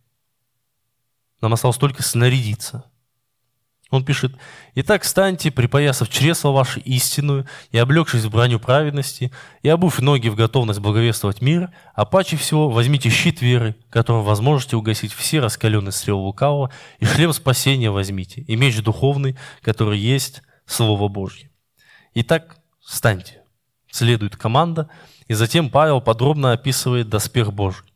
нам 1.43 1.53
осталось 1.53 1.77
только 1.77 2.03
снарядиться– 2.03 2.85
он 3.93 4.07
пишет, 4.07 4.33
«Итак, 4.75 5.05
станьте, 5.05 5.51
припоясав 5.51 6.09
чресло 6.09 6.49
ваше 6.49 6.81
истинную, 6.81 7.47
и 7.73 7.79
облегшись 7.79 8.25
в 8.25 8.31
броню 8.31 8.59
праведности, 8.59 9.31
и 9.61 9.69
обув 9.69 10.01
ноги 10.01 10.29
в 10.29 10.35
готовность 10.35 10.81
благовествовать 10.81 11.43
мир, 11.43 11.69
а 11.95 12.07
паче 12.07 12.39
всего 12.39 12.71
возьмите 12.71 13.11
щит 13.11 13.43
веры, 13.43 13.77
которым 13.91 14.23
возможете 14.23 14.77
угасить 14.77 15.13
все 15.13 15.41
раскаленные 15.41 15.93
стрелы 15.93 16.23
лукавого, 16.23 16.73
и 17.01 17.05
шлем 17.05 17.35
спасения 17.35 17.91
возьмите, 17.91 18.41
и 18.41 18.57
меч 18.57 18.83
духовный, 18.83 19.37
который 19.61 19.99
есть 19.99 20.41
Слово 20.65 21.09
Божье. 21.09 21.51
Итак, 22.15 22.57
станьте». 22.81 23.43
Следует 23.91 24.37
команда, 24.37 24.89
и 25.29 25.35
затем 25.35 25.69
Павел 25.69 26.01
подробно 26.01 26.53
описывает 26.53 27.11
доспех 27.11 27.53
Божий. 27.53 27.92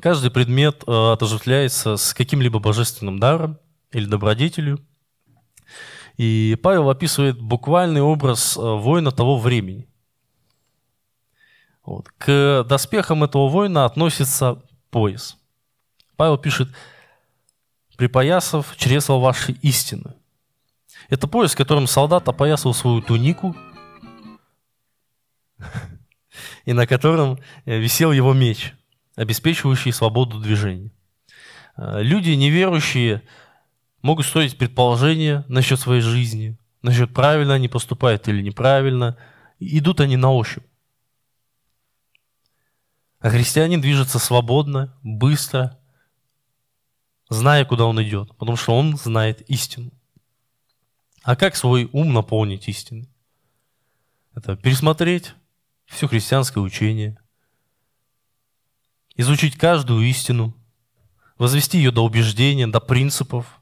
Каждый 0.00 0.30
предмет 0.30 0.84
э, 0.86 1.12
отождествляется 1.12 1.96
с 1.96 2.14
каким-либо 2.14 2.58
божественным 2.58 3.18
даром– 3.18 3.58
или 3.92 4.06
добродетелью. 4.06 4.84
И 6.16 6.58
Павел 6.62 6.90
описывает 6.90 7.40
буквальный 7.40 8.00
образ 8.00 8.56
э, 8.56 8.60
воина 8.60 9.12
того 9.12 9.38
времени. 9.38 9.88
Вот. 11.84 12.08
К 12.18 12.64
доспехам 12.68 13.24
этого 13.24 13.48
воина 13.48 13.84
относится 13.84 14.62
пояс. 14.90 15.38
Павел 16.16 16.36
пишет, 16.36 16.68
припоясав 17.96 18.76
чресла 18.76 19.18
вашей 19.18 19.54
истины. 19.62 20.14
Это 21.08 21.28
пояс, 21.28 21.54
которым 21.54 21.86
солдат 21.86 22.28
опоясывал 22.28 22.74
свою 22.74 23.00
тунику, 23.00 23.56
и 26.64 26.72
на 26.72 26.86
котором 26.86 27.38
э, 27.64 27.78
висел 27.78 28.10
его 28.10 28.32
меч, 28.34 28.74
обеспечивающий 29.18 29.92
свободу 29.92 30.38
движения. 30.38 30.92
Э, 31.76 32.02
люди 32.02 32.30
неверующие 32.30 33.22
могут 34.00 34.26
строить 34.26 34.56
предположения 34.56 35.44
насчет 35.48 35.80
своей 35.80 36.02
жизни, 36.02 36.56
насчет 36.82 37.12
правильно 37.12 37.54
они 37.54 37.68
поступают 37.68 38.28
или 38.28 38.40
неправильно. 38.40 39.16
Идут 39.58 40.00
они 40.00 40.16
на 40.16 40.32
ощупь. 40.32 40.62
А 43.18 43.30
христианин 43.30 43.80
движется 43.80 44.20
свободно, 44.20 44.96
быстро, 45.02 45.76
зная, 47.28 47.64
куда 47.64 47.86
он 47.86 48.00
идет, 48.00 48.36
потому 48.36 48.56
что 48.56 48.76
он 48.76 48.96
знает 48.96 49.40
истину. 49.50 49.90
А 51.24 51.34
как 51.34 51.56
свой 51.56 51.90
ум 51.92 52.12
наполнить 52.12 52.68
истиной? 52.68 53.08
Это 54.36 54.54
пересмотреть 54.54 55.34
все 55.86 56.06
христианское 56.06 56.60
учение, 56.60 57.18
изучить 59.18 59.58
каждую 59.58 60.06
истину, 60.06 60.54
возвести 61.36 61.76
ее 61.76 61.90
до 61.90 62.04
убеждения, 62.04 62.66
до 62.66 62.80
принципов, 62.80 63.60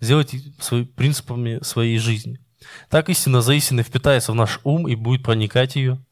сделать 0.00 0.34
свои, 0.58 0.84
принципами 0.84 1.62
своей 1.62 1.98
жизни. 1.98 2.40
Так 2.88 3.08
истина 3.08 3.42
за 3.42 3.54
истиной 3.54 3.84
впитается 3.84 4.32
в 4.32 4.34
наш 4.34 4.58
ум 4.64 4.88
и 4.88 4.96
будет 4.96 5.22
проникать 5.22 5.76
ее. 5.76 6.04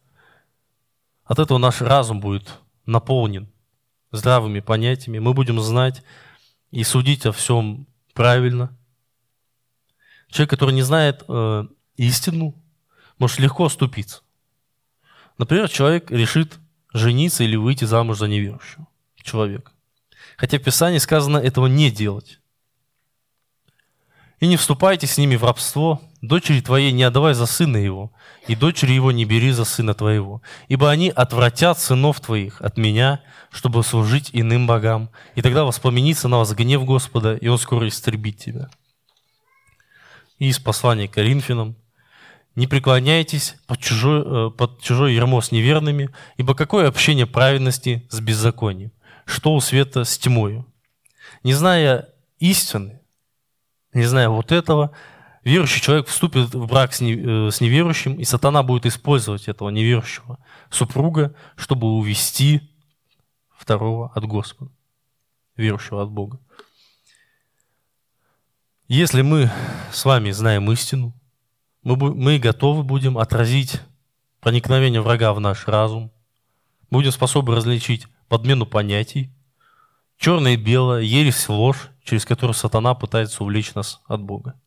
От 1.25 1.39
этого 1.39 1.59
наш 1.59 1.81
разум 1.81 2.21
будет 2.21 2.61
наполнен 2.87 3.51
здравыми 4.13 4.61
понятиями. 4.61 5.19
Мы 5.19 5.35
будем 5.35 5.61
знать 5.61 6.03
и 6.71 6.85
судить 6.85 7.27
о 7.27 7.33
всем 7.33 7.87
правильно. 8.15 8.77
Человек, 10.29 10.51
который 10.51 10.75
не 10.75 10.83
знает 10.83 11.25
э, 11.27 11.65
истину, 11.97 12.55
может 13.19 13.39
легко 13.39 13.65
оступиться. 13.65 14.21
Например, 15.39 15.69
человек 15.71 16.11
решит 16.11 16.59
жениться 16.93 17.45
или 17.45 17.57
выйти 17.57 17.85
замуж 17.85 18.19
за 18.19 18.29
неверующего 18.29 18.87
человека. 19.23 19.73
Хотя 20.37 20.59
в 20.59 20.63
Писании 20.63 20.99
сказано 20.99 21.39
этого 21.39 21.67
не 21.67 21.91
делать. 21.91 22.41
И 24.41 24.47
не 24.47 24.57
вступайте 24.57 25.07
с 25.07 25.19
ними 25.19 25.35
в 25.35 25.45
рабство, 25.45 26.01
дочери 26.23 26.61
твоей 26.61 26.93
не 26.93 27.03
отдавай 27.03 27.35
за 27.35 27.47
сына 27.47 27.77
его, 27.77 28.13
и 28.47 28.55
дочери 28.55 28.93
его 28.93 29.11
не 29.11 29.25
бери 29.25 29.51
за 29.51 29.65
сына 29.65 29.95
твоего, 29.95 30.43
ибо 30.69 30.91
они 30.91 31.11
отвратят 31.11 31.81
сынов 31.81 32.21
твоих 32.21 32.61
от 32.63 32.77
меня, 32.77 33.21
чтобы 33.51 33.83
служить 33.83 34.31
иным 34.33 34.69
богам, 34.69 35.11
и 35.35 35.43
тогда 35.43 35.65
воспламенится 35.65 36.29
на 36.29 36.39
вас 36.39 36.53
гнев 36.53 36.85
Господа, 36.85 37.35
и 37.35 37.49
он 37.49 37.59
скоро 37.59 37.89
истребит 37.89 38.39
тебя. 38.39 38.71
И 40.39 40.49
из 40.49 40.61
послания 40.61 41.09
к 41.09 41.15
Коринфянам. 41.15 41.75
Не 42.59 42.67
преклоняйтесь 42.67 43.55
под 43.69 43.79
чужой, 43.79 44.49
э, 44.49 44.51
под 44.51 44.83
чужой 44.83 45.15
ермо 45.15 45.41
с 45.41 45.53
неверными, 45.53 46.11
ибо 46.39 46.57
какое 46.57 46.89
общение 46.89 47.25
праведности 47.25 48.05
с 48.11 48.19
беззаконием? 48.19 48.91
Что 49.27 49.55
у 49.55 49.61
света 49.61 50.03
с 50.03 50.19
тьмою? 50.19 50.67
Не 51.45 51.53
зная 51.53 52.09
истины, 52.41 53.01
не 53.93 54.03
зная 54.03 54.29
вот 54.29 54.51
этого, 54.51 54.91
верующий 55.45 55.81
человек 55.81 56.09
вступит 56.09 56.53
в 56.53 56.67
брак 56.67 56.95
с, 56.95 57.01
э, 57.01 57.05
неверующим, 57.05 58.15
и 58.17 58.25
сатана 58.25 58.65
будет 58.65 58.87
использовать 58.87 59.47
этого 59.47 59.71
неверующего 59.71 60.41
супруга, 60.69 61.37
чтобы 61.55 61.87
увести 61.87 62.69
второго 63.57 64.11
от 64.17 64.25
Господа, 64.25 64.73
верующего 65.57 66.03
от 66.03 66.11
Бога. 66.11 66.41
Если 68.89 69.23
мы 69.23 69.49
с 69.93 70.05
вами 70.05 70.33
знаем 70.33 70.69
истину, 70.73 71.15
мы, 71.97 72.15
мы 72.15 72.39
готовы 72.39 72.83
будем 72.83 73.19
отразить 73.19 73.81
проникновение 74.41 75.01
врага 75.01 75.33
в 75.33 75.41
наш 75.41 75.67
разум, 75.67 76.13
будем 76.91 77.13
способны 77.13 77.55
различить 77.55 78.07
подмену 78.29 78.67
понятий, 78.67 79.31
черное 80.19 80.55
и 80.55 80.57
белое, 80.57 81.03
ересь 81.03 81.49
ложь, 81.49 81.91
через 82.05 82.25
которую 82.25 82.55
сатана 82.55 82.95
пытается 82.95 83.43
увлечь 83.43 83.75
нас 83.75 84.01
от 84.07 84.23
Бога. 84.23 84.61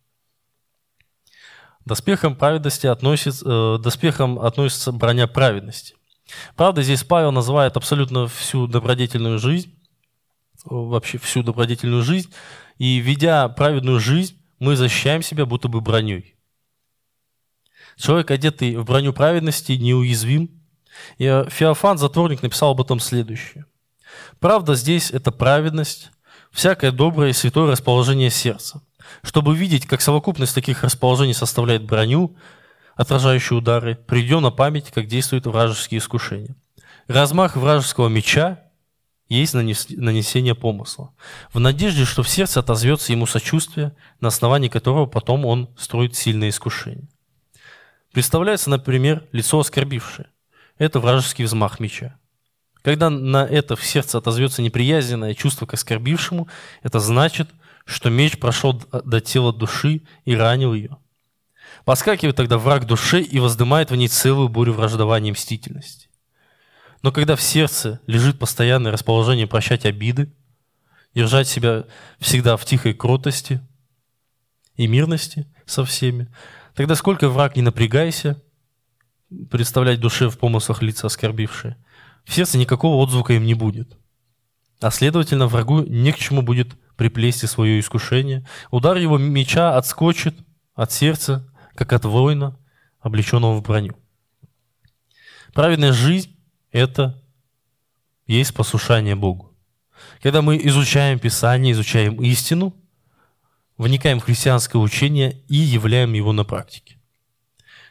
Доспехом 1.86 2.36
праведности 2.36 2.88
относится, 2.88 3.46
э, 3.48 3.78
доспехом 3.80 4.40
относится 4.40 4.92
броня 4.92 5.28
праведности. 5.28 5.96
Правда, 6.56 6.84
здесь 6.84 7.04
Павел 7.04 7.32
называет 7.32 7.76
абсолютно 7.76 8.28
всю 8.28 8.68
добродетельную 8.68 9.40
жизнь, 9.40 9.74
вообще 10.64 11.18
всю 11.18 11.44
добродетельную 11.44 12.04
жизнь, 12.04 12.32
и 12.78 12.98
ведя 12.98 13.50
праведную 13.50 14.00
жизнь, 14.00 14.38
мы 14.60 14.76
защищаем 14.76 15.24
себя 15.24 15.46
будто 15.46 15.68
бы 15.68 15.82
броней. 15.82 16.36
Человек, 17.98 18.32
одетый 18.32 18.76
в 18.76 18.86
броню 18.86 19.14
праведности, 19.14 19.74
неуязвим. 19.74 20.50
И 21.18 21.44
Феофан, 21.50 21.98
затворник, 21.98 22.42
написал 22.42 22.72
об 22.72 22.82
этом 22.82 23.00
следующее. 23.00 23.66
Правда 24.40 24.76
здесь– 24.76 25.12
это 25.12 25.32
праведность, 25.32 26.12
всякое 26.52 26.92
доброе 26.92 27.30
и 27.30 27.34
святое 27.34 27.72
расположение 27.72 28.30
сердца. 28.30 28.82
Чтобы 29.24 29.56
видеть, 29.56 29.86
как 29.88 30.02
совокупность 30.02 30.56
таких 30.56 30.84
расположений 30.84 31.34
составляет 31.34 31.84
броню, 31.84 32.36
отражающую 32.96 33.58
удары, 33.60 33.96
придем 33.96 34.42
на 34.42 34.52
память, 34.52 34.92
как 34.92 35.08
действуют 35.08 35.46
вражеские 35.46 36.00
искушения. 36.00 36.56
Размах 37.08 37.56
вражеского 37.56 38.10
меча 38.10 38.60
есть 39.28 39.54
нанесение 39.54 40.56
помысла, 40.56 41.14
в 41.54 41.60
надежде, 41.60 42.04
что 42.04 42.22
в 42.22 42.30
сердце 42.30 42.60
отозвется 42.60 43.14
ему 43.14 43.26
сочувствие, 43.26 43.96
на 44.20 44.28
основании 44.28 44.68
которого 44.68 45.06
потом 45.06 45.46
он 45.46 45.70
строит 45.78 46.16
сильное 46.16 46.50
искушение. 46.50 47.08
Представляется, 48.12 48.70
например, 48.70 49.28
лицо 49.32 49.60
оскорбившее. 49.60 50.28
Это 50.78 51.00
вражеский 51.00 51.46
взмах 51.46 51.80
меча. 51.80 52.18
Когда 52.82 53.10
на 53.10 53.46
это 53.46 53.76
в 53.76 53.86
сердце 53.86 54.18
отозвется 54.18 54.62
неприязненное 54.62 55.34
чувство 55.34 55.66
к 55.66 55.74
оскорбившему, 55.76 56.48
это 56.82 57.00
значит, 57.00 57.50
что 57.86 58.10
меч 58.10 58.38
прошел 58.40 58.74
до 58.74 59.22
тела 59.22 59.54
души 59.54 60.02
и 60.26 60.36
ранил 60.36 60.74
ее. 60.74 60.98
Поскакивает 61.86 62.36
тогда 62.36 62.58
враг 62.58 62.86
души 62.86 63.22
и 63.22 63.40
воздымает 63.40 63.92
в 63.92 63.96
ней 63.96 64.08
целую 64.08 64.50
бурю 64.50 64.74
враждования 64.74 65.30
и 65.30 65.34
мстительности. 65.34 66.10
Но 67.02 67.12
когда 67.12 67.36
в 67.36 67.42
сердце 67.42 68.00
лежит 68.08 68.40
постоянное 68.40 68.92
расположение 68.92 69.48
прощать 69.48 69.86
обиды, 69.86 70.32
держать 71.16 71.48
себя 71.48 71.86
всегда 72.20 72.58
в 72.58 72.66
тихой 72.66 72.94
кротости 72.94 73.62
и 74.76 74.88
мирности 74.88 75.48
со 75.66 75.84
всеми, 75.86 76.28
тогда 76.76 76.96
сколько 76.96 77.30
враг 77.30 77.56
не 77.56 77.62
напрягайся, 77.62 78.42
представлять 79.50 80.00
душе 80.00 80.30
в 80.30 80.38
помыслах 80.38 80.82
лица 80.82 81.08
оскорбившие– 81.08 81.78
в 82.26 82.34
сердце 82.34 82.58
никакого 82.58 82.96
отзвука 83.02 83.34
им 83.34 83.46
не 83.46 83.54
будет. 83.54 83.98
А 84.80 84.92
следовательно, 84.92 85.48
врагу 85.48 85.82
не 85.82 86.12
к 86.12 86.18
чему 86.18 86.42
будет 86.42 86.76
приплести 86.96 87.48
свое 87.48 87.80
искушение. 87.80 88.48
Удар 88.72 88.98
его 88.98 89.18
меча 89.18 89.78
отскочит 89.78 90.36
от 90.74 90.92
сердца, 90.92 91.48
как 91.76 91.94
от 91.94 92.06
воина, 92.06 92.58
облеченного 93.00 93.56
в 93.56 93.64
броню. 93.64 93.96
Праведная 95.54 95.94
жизнь– 95.94 96.36
это 96.72 97.22
есть 98.28 98.54
послушание 98.54 99.16
Богу. 99.16 99.56
Когда 100.22 100.42
мы 100.42 100.58
изучаем 100.58 101.20
Писание, 101.20 101.74
изучаем 101.74 102.22
истину, 102.24 102.74
вникаем 103.82 104.20
в 104.20 104.24
христианское 104.24 104.78
учение 104.78 105.42
и 105.48 105.56
являем 105.56 106.14
его 106.14 106.34
на 106.34 106.44
практике. 106.46 107.00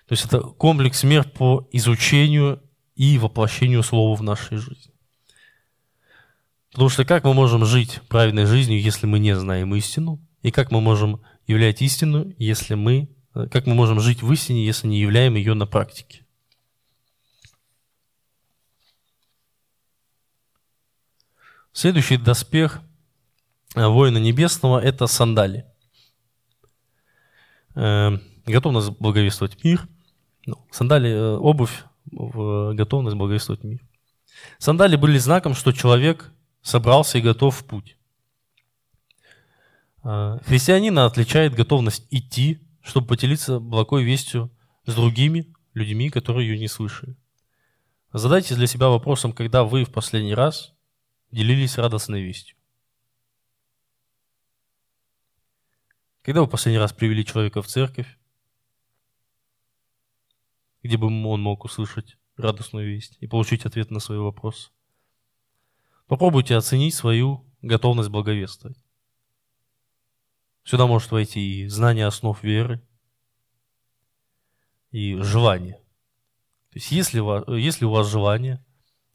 То 0.07 0.12
есть 0.12 0.24
это 0.24 0.40
комплекс 0.40 1.03
мер 1.03 1.29
по 1.29 1.68
изучению 1.72 2.62
и 2.94 3.18
воплощению 3.18 3.83
слова 3.83 4.16
в 4.16 4.22
нашей 4.22 4.59
жизни. 4.59 4.92
Потому 6.70 6.88
что 6.88 7.05
как 7.05 7.24
мы 7.24 7.35
можем 7.35 7.64
жить 7.64 8.00
правильной 8.09 8.46
жизнью, 8.46 8.81
если 8.81 9.07
мы 9.07 9.18
не 9.18 9.35
знаем 9.35 9.74
истину? 9.74 10.20
И 10.42 10.53
как 10.53 10.70
мы 10.70 10.81
можем 10.81 11.20
являть 11.46 11.83
истину, 11.83 12.33
если 12.38 12.74
мы, 12.74 13.09
как 13.50 13.66
мы 13.66 13.74
можем 13.74 13.98
жить 14.00 14.22
в 14.22 14.33
истине, 14.33 14.64
если 14.64 14.87
не 14.87 15.00
являем 15.00 15.35
ее 15.35 15.55
на 15.55 15.66
практике? 15.66 16.24
Следующий 21.72 22.16
доспех 22.16 22.81
э, 23.74 23.87
воина 23.87 24.18
небесного– 24.18 24.79
это 24.83 25.07
сандали. 25.07 25.66
Э, 27.74 28.18
готовность 28.46 28.90
благовествовать 28.98 29.62
мир. 29.64 29.88
Ну, 30.46 30.56
сандали, 30.70 31.11
э, 31.11 31.37
обувь 31.37 31.85
готовность 32.11 33.16
благовествовать 33.16 33.62
мир. 33.62 33.80
Сандали 34.59 34.96
были 34.96 35.18
знаком, 35.18 35.54
что 35.54 35.72
человек 35.72 36.33
собрался 36.62 37.18
и 37.18 37.22
готов 37.22 37.56
в 37.56 37.64
путь. 37.64 37.96
А, 40.02 40.38
христианина 40.46 41.06
отличает 41.06 41.54
готовность 41.54 42.06
идти, 42.11 42.61
чтобы 42.83 43.06
поделиться 43.06 43.61
благой 43.61 44.02
вестью 44.02 44.50
с 44.87 44.94
другими 44.94 45.52
людьми, 45.74 46.11
которые 46.11 46.48
ее 46.48 46.59
не 46.59 46.68
слышали. 46.68 47.16
Задайте 48.12 48.54
для 48.54 48.66
себя 48.66 48.88
вопросом, 48.88 49.33
когда 49.33 49.62
вы 49.62 49.85
в 49.85 49.92
последний 49.92 50.35
раз 50.35 50.72
делились 51.30 51.78
радостной 51.78 52.22
вестью. 52.22 52.56
Когда 56.22 56.42
вы 56.42 56.48
последний 56.48 56.78
раз 56.78 56.92
привели 56.92 57.24
человека 57.24 57.62
в 57.62 57.66
церковь, 57.66 58.18
где 60.83 60.96
бы 60.96 61.06
он 61.06 61.42
мог 61.42 61.64
услышать 61.64 62.18
радостную 62.37 62.88
весть 62.88 63.16
и 63.20 63.26
получить 63.26 63.64
ответ 63.66 63.90
на 63.90 64.00
свои 64.00 64.18
вопросы. 64.18 64.70
Попробуйте 66.06 66.56
оценить 66.56 66.94
свою 66.94 67.44
готовность 67.62 68.09
благовествовать. 68.09 68.83
Сюда 70.64 70.87
может 70.87 71.11
войти 71.11 71.62
и 71.62 71.66
знание 71.68 72.06
основ 72.06 72.42
веры, 72.42 72.83
и 74.90 75.16
желание. 75.16 75.76
То 76.70 76.76
есть 76.76 76.90
если, 76.90 77.20
если 77.59 77.85
у 77.85 77.90
вас 77.90 78.09
желание, 78.09 78.64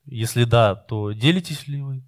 если 0.06 0.44
да, 0.44 0.76
то 0.76 1.12
делитесь 1.12 1.68
ли 1.68 1.82
вы? 1.82 2.04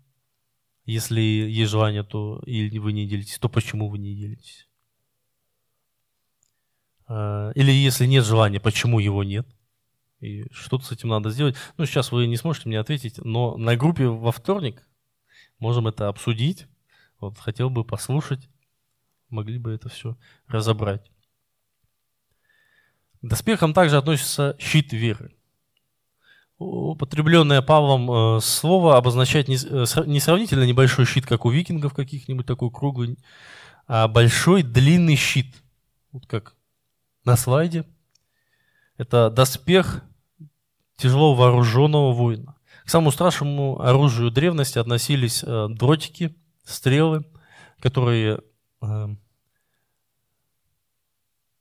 Если 0.85 1.19
есть 1.19 1.71
желание, 1.71 2.03
то 2.03 2.41
или 2.45 2.77
вы 2.77 2.93
не 2.93 3.07
делитесь, 3.07 3.39
то 3.39 3.49
почему 3.49 3.89
вы 3.89 3.97
не 3.97 4.15
делитесь? 4.15 4.66
А, 7.07 7.51
или 7.55 7.71
если 7.71 8.05
нет 8.05 8.25
желания, 8.25 8.59
почему 8.59 8.99
его 8.99 9.23
нет? 9.23 9.47
И 10.19 10.45
что-то 10.51 10.85
с 10.85 10.91
этим 10.91 11.09
надо 11.09 11.29
сделать. 11.29 11.55
Ну, 11.77 11.85
сейчас 11.85 12.11
вы 12.11 12.27
не 12.27 12.37
сможете 12.37 12.69
мне 12.69 12.79
ответить, 12.79 13.19
но 13.19 13.55
на 13.57 13.75
группе 13.75 14.07
во 14.07 14.31
вторник 14.31 14.87
можем 15.59 15.87
это 15.87 16.07
обсудить. 16.07 16.67
Вот, 17.19 17.37
хотел 17.37 17.69
бы 17.69 17.83
послушать, 17.83 18.49
могли 19.29 19.57
бы 19.57 19.71
это 19.71 19.89
все 19.89 20.17
разобрать. 20.47 21.11
К 23.21 23.27
доспехам 23.27 23.73
также 23.73 23.97
относится 23.97 24.55
щит 24.59 24.93
веры. 24.93 25.33
Употребленное 26.59 27.61
Павлом 27.61 28.37
э, 28.37 28.39
слово 28.41 28.97
обозначает 28.97 29.47
не, 29.47 29.55
э, 29.55 29.85
сравнительно 29.85 30.63
небольшой 30.63 31.05
щит, 31.05 31.25
как 31.27 31.45
у 31.45 31.51
викингов 31.51 31.93
каких-нибудь, 31.93 32.47
такой 32.47 32.71
круглый, 32.71 33.19
а 33.85 34.07
большой 34.07 34.63
длинный 34.63 35.15
щит. 35.15 35.55
Вот 36.11 36.25
как 36.25 36.56
на 37.27 37.35
слайде. 37.35 37.83
Это 38.97 39.29
доспех 39.29 40.01
тяжело 40.95 41.35
вооруженного 41.35 42.13
воина. 42.13 42.55
К 42.85 42.89
самому 42.89 43.11
страшному 43.11 43.81
оружию 43.81 44.31
древности 44.31 44.79
относились 44.79 45.43
э, 45.43 45.67
дротики, 45.69 46.35
стрелы, 46.63 47.25
которые 47.79 48.39
э, 48.81 49.07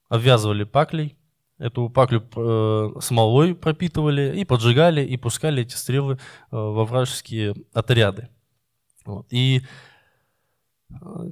обвязывали 0.09 0.63
паклей. 0.63 1.19
Эту 1.59 1.91
паклю 1.91 2.23
э, 2.37 3.01
смолой 3.01 3.57
пропитывали 3.57 4.39
и 4.39 4.45
поджигали, 4.45 5.05
и 5.05 5.17
пускали 5.17 5.63
эти 5.63 5.75
стрелы 5.75 6.19
во 6.53 6.85
вражеские 6.85 7.57
отряды. 7.73 8.29
Вот. 9.05 9.27
И 9.31 9.63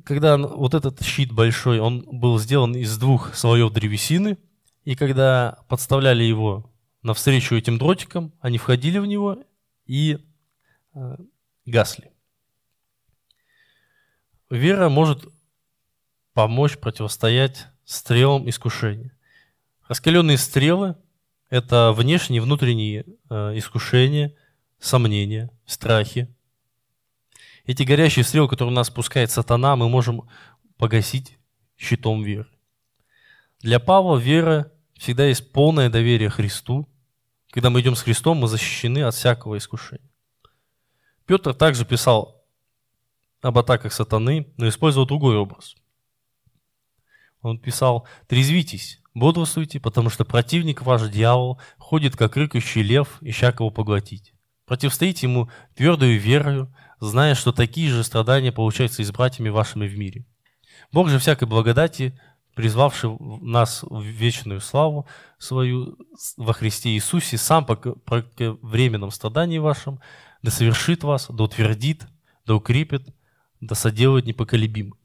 когда 0.05 0.37
вот 0.37 0.75
этот 0.75 1.03
щит 1.03 1.33
большой, 1.33 1.79
он 1.79 2.03
был 2.07 2.39
сделан 2.39 2.75
из 2.75 2.97
двух 2.99 3.35
слоев 3.35 3.73
древесины, 3.73 4.39
и 4.85 4.97
когда 4.97 5.59
подставляли 5.69 6.25
его 6.25 6.73
навстречу 7.03 7.55
этим 7.55 7.79
дротикам, 7.79 8.33
они 8.41 8.59
входили 8.59 8.99
в 8.99 9.07
него 9.07 9.45
и 9.87 10.19
э, 10.95 11.17
гасли. 11.67 12.11
Вера 14.51 14.89
может 14.89 15.27
помочь 16.33 16.79
противостоять 16.79 17.69
стрелам 17.85 18.49
искушения. 18.49 19.17
Раскаленные 19.87 20.39
стрелы– 20.39 20.97
это 21.51 21.93
внешние 21.93 22.39
и 22.39 22.41
внутренние 22.41 23.05
э, 23.31 23.59
искушения, 23.59 24.35
сомнения, 24.79 25.51
страхи. 25.67 26.34
Эти 27.67 27.83
горящие 27.83 28.25
стрелы, 28.25 28.49
которые 28.49 28.73
у 28.73 28.77
нас 28.77 28.89
спускает 28.89 29.31
сатана, 29.31 29.75
мы 29.77 29.89
можем 29.89 30.29
погасить 30.77 31.39
щитом 31.79 32.23
веры. 32.23 32.49
Для 33.61 33.81
Павла 33.81 34.19
вера 34.19 34.71
всегда 34.99 35.27
есть 35.27 35.53
полное 35.53 35.89
доверие 35.89 36.29
Христу. 36.29 36.89
Когда 37.51 37.71
мы 37.71 37.81
идем 37.81 37.95
с 37.95 38.03
Христом, 38.03 38.39
мы 38.39 38.49
защищены 38.49 39.05
от 39.05 39.15
всякого 39.15 39.57
искушения. 39.57 40.11
Петр 41.25 41.55
также 41.55 41.87
писал 41.87 42.45
об 43.41 43.57
атаках 43.59 43.93
сатаны, 43.93 44.53
но 44.57 44.69
использовал 44.69 45.07
другой 45.07 45.37
образ. 45.37 45.75
Он 47.41 47.59
писал, 47.59 48.07
трезвитесь, 48.27 49.01
бодрствуйте, 49.15 49.81
потому 49.81 50.11
что 50.11 50.25
противник 50.25 50.83
ваш, 50.83 51.09
дьявол, 51.09 51.61
ходит, 51.79 52.17
как 52.17 52.37
рыкающий 52.37 52.83
лев, 52.83 53.19
ища 53.21 53.53
кого 53.53 53.71
поглотить. 53.71 54.35
Противостоите 54.67 55.27
ему 55.27 55.51
твердою 55.75 56.19
верою, 56.19 56.75
зная, 57.01 57.35
что 57.35 57.53
такие 57.53 57.91
же 57.91 58.05
страдания 58.05 58.53
получаются 58.53 59.03
и 59.03 59.05
с 59.05 59.13
братьями 59.13 59.49
вашими 59.49 59.87
в 59.87 59.97
мире. 59.97 60.27
Бог 60.93 61.09
же 61.09 61.19
всякой 61.19 61.49
благодати, 61.49 62.19
призвавший 62.55 63.17
нас 63.41 63.83
в 63.83 64.03
вечную 64.03 64.61
славу 64.61 65.07
свою 65.39 65.99
во 66.37 66.53
Христе 66.53 66.91
Иисусе, 66.91 67.37
сам 67.37 67.65
по, 67.67 67.77
временном 68.63 69.11
страдании 69.11 69.59
вашем, 69.59 70.01
да 70.43 70.51
совершит 70.51 71.05
вас, 71.05 71.27
да 71.29 71.45
утвердит, 71.45 72.07
да 72.47 72.55
укрепит, 72.55 73.15
да 73.61 73.75
соделает 73.75 74.27
непоколебимым. 74.27 74.99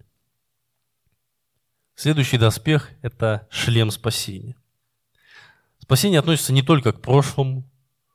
Следующий 1.96 2.38
доспех– 2.38 2.92
это 3.02 3.48
шлем 3.50 3.92
спасения. 3.92 4.56
Спасение 5.80 6.20
относится 6.20 6.54
не 6.54 6.62
только 6.62 6.94
к 6.94 7.02
прошлому. 7.02 7.70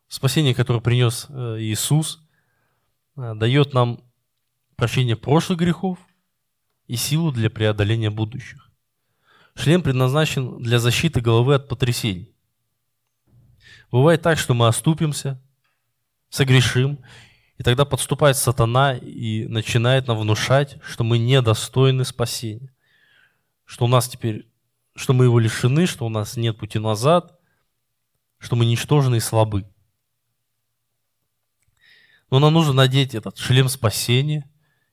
Спасение, 0.08 0.54
которое 0.54 0.80
принес 0.80 1.26
э, 1.28 1.56
Иисус, 1.58 2.23
дает 3.16 3.74
нам 3.74 4.00
прощение 4.76 5.16
прошлых 5.16 5.58
грехов 5.58 5.98
и 6.86 6.96
силу 6.96 7.32
для 7.32 7.50
преодоления 7.50 8.10
будущих. 8.10 8.70
Шлем 9.54 9.82
предназначен 9.82 10.58
для 10.58 10.78
защиты 10.78 11.20
головы 11.20 11.54
от 11.54 11.68
потрясений. 11.68 12.34
Бывает 13.90 14.22
так, 14.22 14.38
что 14.38 14.54
мы 14.54 14.66
оступимся, 14.66 15.40
согрешим, 16.28 16.98
и 17.58 17.62
тогда 17.62 17.84
подступает 17.84 18.36
сатана 18.36 18.94
и 18.94 19.46
начинает 19.46 20.08
нам 20.08 20.18
внушать, 20.18 20.78
что 20.82 21.04
мы 21.04 21.18
недостойны 21.18 22.04
спасения, 22.04 22.74
что 23.64 23.84
у 23.84 23.88
нас 23.88 24.08
теперь, 24.08 24.48
что 24.96 25.12
мы 25.12 25.26
его 25.26 25.38
лишены, 25.38 25.86
что 25.86 26.04
у 26.06 26.08
нас 26.08 26.36
нет 26.36 26.58
пути 26.58 26.80
назад, 26.80 27.38
что 28.38 28.56
мы 28.56 28.66
ничтожны 28.66 29.16
и 29.16 29.20
слабы. 29.20 29.64
Но 32.30 32.38
нам 32.38 32.52
нужно 32.54 32.72
надеть 32.72 33.14
этот 33.14 33.38
шлем 33.38 33.68
спасения 33.68 34.50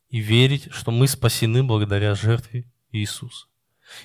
и 0.09 0.19
верить, 0.19 0.71
что 0.71 0.91
мы 0.91 1.07
спасены 1.07 1.63
благодаря 1.63 2.15
жертве 2.15 2.69
Иисуса. 2.91 3.47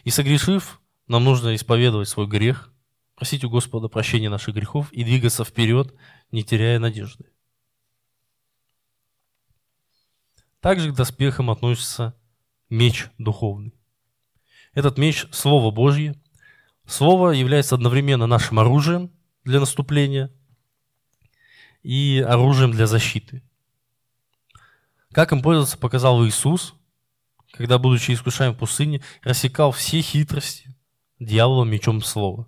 И 0.05 0.11
согрешив, 0.11 0.81
нам 1.07 1.25
нужно 1.25 1.55
исповедовать 1.55 2.09
свой 2.09 2.27
грех, 2.27 2.73
просить 3.15 3.45
у 3.45 3.51
Господа 3.51 3.89
прощения 3.89 4.29
наших 4.29 4.55
грехов 4.55 4.93
и 4.93 5.05
двигаться 5.05 5.45
вперед, 5.45 5.95
не 6.31 6.45
теряя 6.45 6.79
надежды. 6.79 7.27
Также 10.61 10.93
к 10.93 10.97
доспехам 10.97 11.51
относится 11.51 12.19
меч 12.69 13.09
духовный. 13.19 13.75
Этот 14.75 14.99
меч– 14.99 15.27
Слово 15.33 15.71
Божье. 15.71 16.21
Слово 16.87 17.31
является 17.31 17.75
одновременно 17.75 18.27
нашим 18.27 18.59
оружием 18.59 19.11
для 19.45 19.61
наступления 19.61 20.33
и 21.87 22.25
оружием 22.27 22.73
для 22.73 22.87
защиты. 22.87 23.43
Как 25.13 25.33
им 25.33 25.43
пользоваться, 25.43 25.79
показал 25.79 26.25
Иисус– 26.25 26.75
когда, 27.57 27.79
будучи 27.79 28.13
искушаем 28.13 28.53
в 28.53 28.59
пустыне, 28.59 29.01
рассекал 29.23 29.73
все 29.73 30.03
хитрости 30.03 30.75
дьявола 31.19 31.65
мечом 31.65 32.03
слова. 32.03 32.47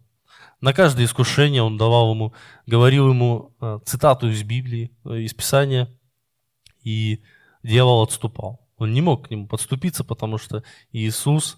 На 0.61 0.73
каждое 0.73 1.07
искушение 1.07 1.63
он 1.63 1.79
давал 1.79 2.13
ему, 2.13 2.35
говорил 2.67 3.09
ему 3.09 3.55
э, 3.61 3.79
цитату 3.85 4.29
из 4.29 4.43
Библии, 4.43 4.93
э, 5.05 5.21
из 5.21 5.33
Писания, 5.33 5.89
и 6.83 7.23
дьявол 7.63 8.03
отступал. 8.03 8.69
Он 8.77 8.93
не 8.93 9.01
мог 9.01 9.29
к 9.29 9.31
нему 9.31 9.47
подступиться, 9.47 10.05
потому 10.05 10.37
что 10.37 10.63
Иисус 10.93 11.57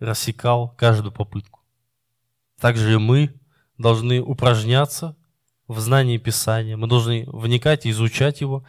рассекал 0.00 0.74
каждую 0.76 1.12
попытку. 1.12 1.60
Также 2.60 2.94
и 2.94 2.98
мы 2.98 3.34
должны 3.78 4.20
упражняться 4.20 5.16
в 5.70 5.78
знании 5.78 6.18
Писания, 6.18 6.76
мы 6.76 6.88
должны 6.88 7.24
вникать 7.28 7.86
и 7.86 7.90
изучать 7.90 8.40
его, 8.40 8.64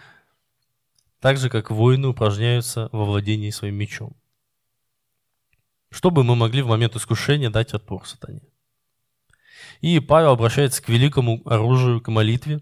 так 1.20 1.38
же, 1.38 1.50
как 1.50 1.72
воины 1.72 2.10
упражняются 2.10 2.90
во 2.92 3.06
владении 3.06 3.50
своим 3.50 3.74
мечом. 3.74 4.16
Чтобы 5.90 6.24
мы 6.24 6.36
могли 6.36 6.62
в 6.62 6.68
момент 6.68 6.96
искушения 6.96 7.50
дать 7.50 7.74
отпор 7.74 8.08
сатане. 8.08 8.44
И 9.82 10.00
Павел 10.00 10.30
обращается 10.30 10.84
к 10.84 10.90
великому 10.90 11.42
оружию, 11.46 12.02
к 12.02 12.12
молитве. 12.12 12.62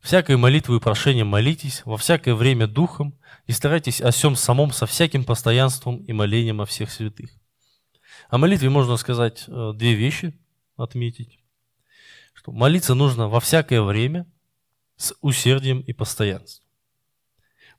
Всякой 0.00 0.36
молитвой 0.36 0.76
и 0.76 0.80
прошением 0.80 1.28
молитесь, 1.28 1.80
во 1.86 1.96
всякое 1.96 2.34
время 2.34 2.66
духом, 2.66 3.18
и 3.46 3.52
старайтесь 3.52 4.02
о 4.02 4.10
всем 4.10 4.36
самом 4.36 4.70
со 4.70 4.84
всяким 4.84 5.24
постоянством 5.24 6.04
и 6.04 6.12
молением 6.12 6.60
о 6.60 6.66
всех 6.66 6.90
святых. 6.90 7.30
О 8.28 8.36
молитве 8.36 8.68
можно 8.68 8.98
сказать 8.98 9.44
э, 9.48 9.72
две 9.74 9.94
вещи, 9.94 10.38
отметить. 10.76 11.39
Что 12.40 12.52
молиться 12.52 12.94
нужно 12.94 13.28
во 13.28 13.38
всякое 13.38 13.82
время 13.82 14.26
с 14.96 15.14
усердием 15.20 15.80
и 15.80 15.92
постоянством. 15.92 16.66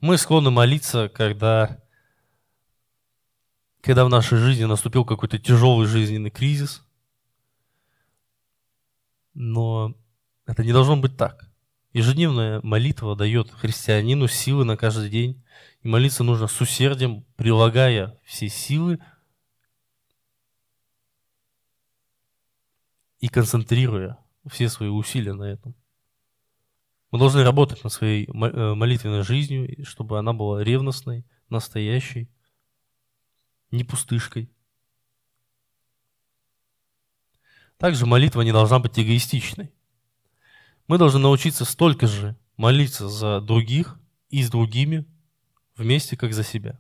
Мы 0.02 0.19
склонны 0.19 0.52
молиться, 0.52 1.10
когда, 1.10 1.82
когда 3.82 4.06
в 4.06 4.10
нашей 4.10 4.38
жизни 4.38 4.65
наступил 4.65 5.04
какой-то 5.04 5.39
тяжелый 5.39 5.88
жизненный 5.88 6.30
кризис. 6.30 6.86
Но 9.34 9.95
это 10.45 10.63
не 10.63 10.74
должно 10.74 10.95
быть 10.95 11.17
так. 11.17 11.50
Ежедневная 11.91 12.62
молитва 12.62 13.15
дает 13.15 13.50
христианину 13.50 14.28
силы 14.28 14.63
на 14.63 14.78
каждый 14.78 15.10
день. 15.10 15.43
И 15.82 15.88
молиться 15.88 16.24
нужно 16.24 16.45
с 16.45 16.62
усердием, 16.62 17.24
прилагая 17.36 18.19
все 18.24 18.47
силы 18.47 19.00
и 23.21 23.28
концентрируя 23.28 24.21
все 24.47 24.69
свои 24.69 24.89
усилия 24.89 25.34
на 25.34 25.43
этом. 25.43 25.75
Мы 27.12 27.19
должны 27.19 27.43
работать 27.43 27.84
над 27.84 27.91
своей 27.91 28.25
э, 28.25 28.73
молитвенной 28.73 29.23
жизнью, 29.23 29.86
чтобы 29.86 30.17
она 30.17 30.34
была 30.34 30.63
ревностной, 30.63 31.25
настоящей, 31.49 32.30
не 33.69 33.84
пустышкой. 33.84 34.49
Также 37.77 38.06
молитва 38.06 38.41
не 38.41 38.51
должна 38.51 38.80
быть 38.80 38.97
эгоистичной. 38.97 39.73
Мы 40.88 40.97
должны 40.97 41.19
научиться 41.19 41.65
столько 41.65 42.08
же 42.08 42.38
молиться 42.56 43.10
за 43.10 43.41
других 43.41 43.99
и 44.30 44.43
с 44.43 44.49
другими 44.49 45.06
вместе, 45.75 46.15
как 46.15 46.34
за 46.34 46.43
себя. 46.43 46.80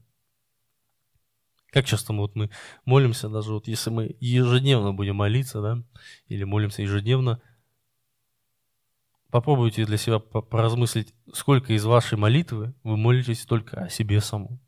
Как 1.71 1.85
часто 1.85 2.13
мы, 2.13 2.23
вот 2.23 2.35
мы 2.35 2.49
молимся, 2.85 3.29
даже 3.29 3.53
вот 3.53 3.67
если 3.67 3.89
мы 3.89 4.15
ежедневно 4.19 4.93
будем 4.93 5.15
молиться, 5.15 5.61
да, 5.61 5.83
или 6.27 6.43
молимся 6.43 6.81
ежедневно, 6.81 7.41
попробуйте 9.31 9.85
для 9.85 9.97
себя 9.97 10.19
поразмыслить, 10.19 11.13
сколько 11.33 11.73
из 11.73 11.85
вашей 11.85 12.17
молитвы 12.17 12.73
вы 12.83 12.97
молитесь 12.97 13.45
только 13.45 13.85
о 13.85 13.89
себе 13.89 14.21
самом. 14.21 14.59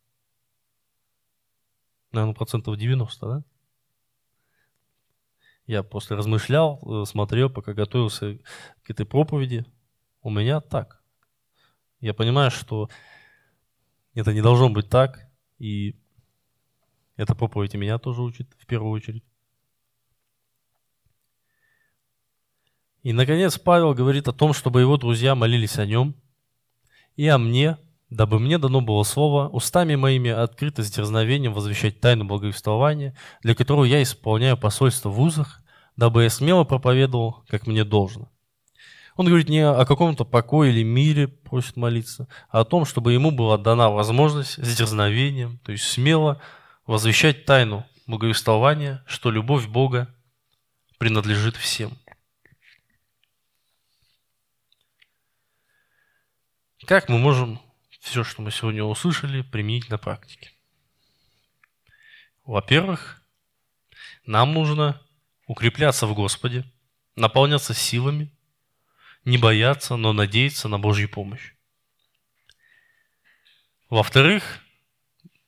Наверное, 2.11 2.35
процентов 2.35 2.77
90, 2.77 3.27
да? 3.27 3.43
Я 5.65 5.83
просто 5.83 6.15
размышлял, 6.15 6.79
э, 6.85 7.05
смотрел, 7.05 7.49
пока 7.49 7.73
готовился 7.73 8.39
к 8.83 8.89
этой 8.89 9.05
проповеди. 9.05 9.65
У 10.21 10.29
меня 10.29 10.59
так. 10.59 11.01
Я 12.01 12.13
понимаю, 12.13 12.51
что 12.51 12.89
это 14.13 14.33
не 14.33 14.41
должно 14.41 14.69
быть 14.69 14.89
так, 14.89 15.29
и 15.57 15.95
эта 17.15 17.33
проповедь 17.33 17.75
меня 17.75 17.97
тоже 17.97 18.21
учит 18.21 18.53
в 18.59 18.65
первую 18.65 18.91
очередь. 18.91 19.23
И, 23.03 23.11
наконец, 23.11 23.59
Павел 23.59 23.93
говорит 23.93 24.29
о 24.29 24.33
том, 24.33 24.53
чтобы 24.53 24.79
его 24.79 24.95
друзья 24.97 25.35
молились 25.35 25.77
о 25.77 25.85
нем 25.85 26.15
и 27.17 27.27
о 27.27 27.37
мне, 27.37 27.77
дабы 28.09 28.39
мне 28.39 28.57
дано 28.57 28.79
было 28.79 29.03
слово 29.03 29.49
устами 29.49 29.95
моими 29.95 30.31
открыто 30.31 30.83
с 30.83 30.89
дерзновением 30.89 31.53
возвещать 31.53 31.99
тайну 31.99 32.23
благовествования, 32.23 33.13
для 33.41 33.55
которого 33.55 33.83
я 33.83 34.01
исполняю 34.01 34.57
посольство 34.57 35.09
в 35.09 35.19
узах, 35.19 35.61
дабы 35.97 36.23
я 36.23 36.29
смело 36.29 36.63
проповедовал, 36.63 37.43
как 37.49 37.67
мне 37.67 37.83
должно. 37.83 38.29
Он 39.17 39.27
говорит 39.27 39.49
не 39.49 39.59
о 39.59 39.85
каком-то 39.85 40.23
покое 40.23 40.71
или 40.71 40.83
мире, 40.83 41.27
просит 41.27 41.75
молиться, 41.75 42.27
а 42.49 42.61
о 42.61 42.65
том, 42.65 42.85
чтобы 42.85 43.11
ему 43.13 43.31
была 43.31 43.57
дана 43.57 43.89
возможность 43.89 44.63
с 44.63 44.77
дерзновением, 44.77 45.59
то 45.59 45.73
есть 45.73 45.83
смело 45.83 46.41
возвещать 46.87 47.45
тайну 47.45 47.85
благовествования, 48.07 49.03
что 49.05 49.29
любовь 49.29 49.67
Бога 49.67 50.07
принадлежит 50.97 51.57
всем. 51.57 51.91
Как 56.85 57.07
мы 57.07 57.17
можем 57.17 57.61
все, 58.01 58.25
что 58.25 58.41
мы 58.41 58.51
сегодня 58.51 58.83
услышали, 58.83 59.41
применить 59.41 59.89
на 59.89 59.97
практике? 59.97 60.51
Во-первых, 62.43 63.23
нам 64.25 64.53
нужно 64.53 65.01
укрепляться 65.47 66.07
в 66.07 66.13
Господе, 66.13 66.65
наполняться 67.15 67.73
силами, 67.73 68.31
не 69.23 69.37
бояться, 69.37 69.95
но 69.95 70.11
надеяться 70.11 70.67
на 70.67 70.77
Божью 70.77 71.09
помощь. 71.09 71.53
Во-вторых, 73.89 74.59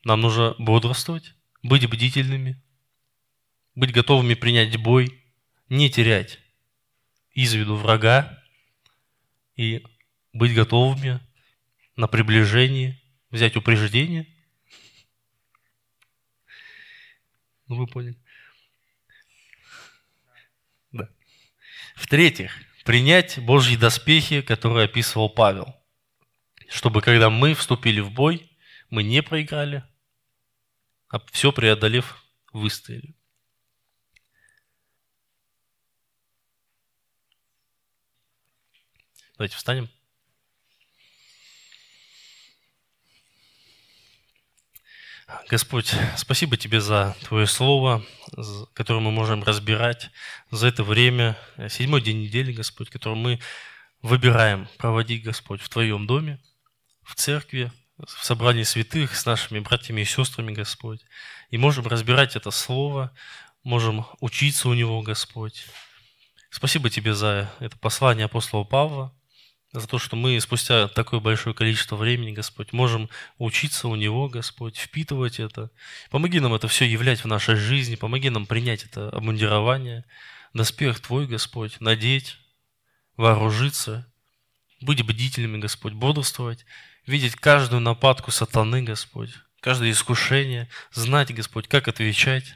нам 0.06 0.22
нужно 0.22 0.56
бодрствовать, 0.58 1.34
быть 1.64 1.90
бдительными, 1.90 2.62
быть 3.74 3.92
готовыми 3.92 4.36
принять 4.36 4.78
бой, 4.78 5.22
не 5.68 5.90
терять 5.90 6.40
из 7.32 7.54
виду 7.54 7.76
врага 7.76 8.42
и 9.58 9.84
быть 10.36 10.54
готовыми 10.54 11.22
на 11.96 12.08
приближение, 12.08 13.02
взять 13.32 13.56
упреждение. 13.56 14.28
Ну, 17.68 17.78
вы 17.78 17.88
поняли. 17.88 18.18
Да. 20.92 21.10
В-третьих, 21.96 22.52
принять 22.84 23.40
Божьи 23.40 23.78
доспехи, 23.78 24.42
которые 24.42 24.86
описывал 24.86 25.30
Павел, 25.30 25.74
чтобы 26.68 27.02
когда 27.02 27.30
мы 27.30 27.54
вступили 27.54 28.02
в 28.02 28.12
бой, 28.12 28.52
мы 28.90 29.04
не 29.04 29.24
проиграли, 29.24 29.86
а 31.08 31.20
все 31.32 31.54
преодолев, 31.54 32.22
выстояли. 32.52 33.16
Давайте 39.38 39.56
встанем. 39.56 39.95
Господь, 45.50 45.96
спасибо 46.18 46.56
Тебе 46.56 46.80
за 46.80 47.16
Твое 47.24 47.48
Слово, 47.48 48.06
которое 48.74 49.00
мы 49.00 49.12
можем 49.12 49.44
разбирать 49.44 50.12
за 50.52 50.68
это 50.68 50.84
время, 50.84 51.36
седьмой 51.70 52.02
день 52.02 52.22
недели, 52.22 52.52
Господь, 52.52 52.92
который 52.92 53.18
мы 53.18 53.40
выбираем 54.04 54.68
проводить, 54.78 55.24
Господь, 55.24 55.62
в 55.62 55.70
Твоем 55.70 56.06
доме, 56.06 56.40
в 57.04 57.16
церкви, 57.16 57.72
в 57.98 58.24
собрании 58.24 58.64
святых 58.64 59.16
с 59.16 59.26
нашими 59.26 59.60
братьями 59.60 60.02
и 60.02 60.06
сестрами, 60.06 60.54
Господь. 60.54 61.02
И 61.50 61.58
можем 61.58 61.88
разбирать 61.88 62.36
это 62.36 62.52
Слово, 62.52 63.12
можем 63.64 64.06
учиться 64.20 64.70
у 64.70 64.76
него, 64.76 65.02
Господь. 65.02 65.66
Спасибо 66.52 66.92
Тебе 66.92 67.16
за 67.16 67.52
это 67.60 67.78
послание 67.80 68.26
апостола 68.26 68.64
Павла, 68.64 69.12
за 69.80 69.88
то, 69.88 70.00
что 70.00 70.16
мы 70.16 70.40
спустя 70.40 70.88
такое 70.88 71.20
большое 71.20 71.54
количество 71.54 71.96
времени, 71.96 72.32
Господь, 72.32 72.72
можем 72.72 73.10
учиться 73.38 73.88
у 73.88 73.96
Него, 73.96 74.30
Господь, 74.30 74.78
впитывать 74.78 75.40
это. 75.40 75.70
Помоги 76.10 76.40
нам 76.40 76.54
это 76.54 76.68
все 76.68 76.86
являть 76.86 77.24
в 77.24 77.28
нашей 77.28 77.56
жизни, 77.56 77.96
помоги 77.96 78.30
нам 78.30 78.46
принять 78.46 78.86
это 78.86 79.10
обмундирование, 79.10 80.06
доспех 80.54 81.02
Твой, 81.02 81.28
Господь, 81.28 81.82
надеть, 81.82 82.38
вооружиться, 83.18 84.10
быть 84.80 85.06
бдительными, 85.06 85.58
Господь, 85.58 85.94
бодрствовать, 85.94 86.66
видеть 87.06 87.36
каждую 87.36 87.82
нападку 87.82 88.32
сатаны, 88.32 88.82
Господь, 88.82 89.32
каждое 89.60 89.92
искушение, 89.92 90.70
знать, 90.92 91.34
Господь, 91.34 91.68
как 91.68 91.88
отвечать, 91.90 92.56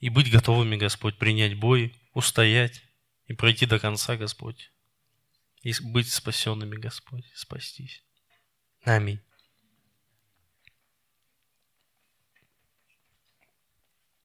и 0.00 0.10
быть 0.10 0.30
готовыми, 0.30 0.76
Господь, 0.76 1.16
принять 1.16 1.54
бой, 1.54 1.94
устоять 2.12 2.82
и 3.26 3.32
пройти 3.32 3.64
до 3.64 3.78
конца, 3.78 4.16
Господь 4.16 4.72
и 5.62 5.72
быть 5.82 6.12
спасенными, 6.12 6.76
Господь, 6.76 7.30
спастись. 7.34 8.04
Аминь. 8.82 9.20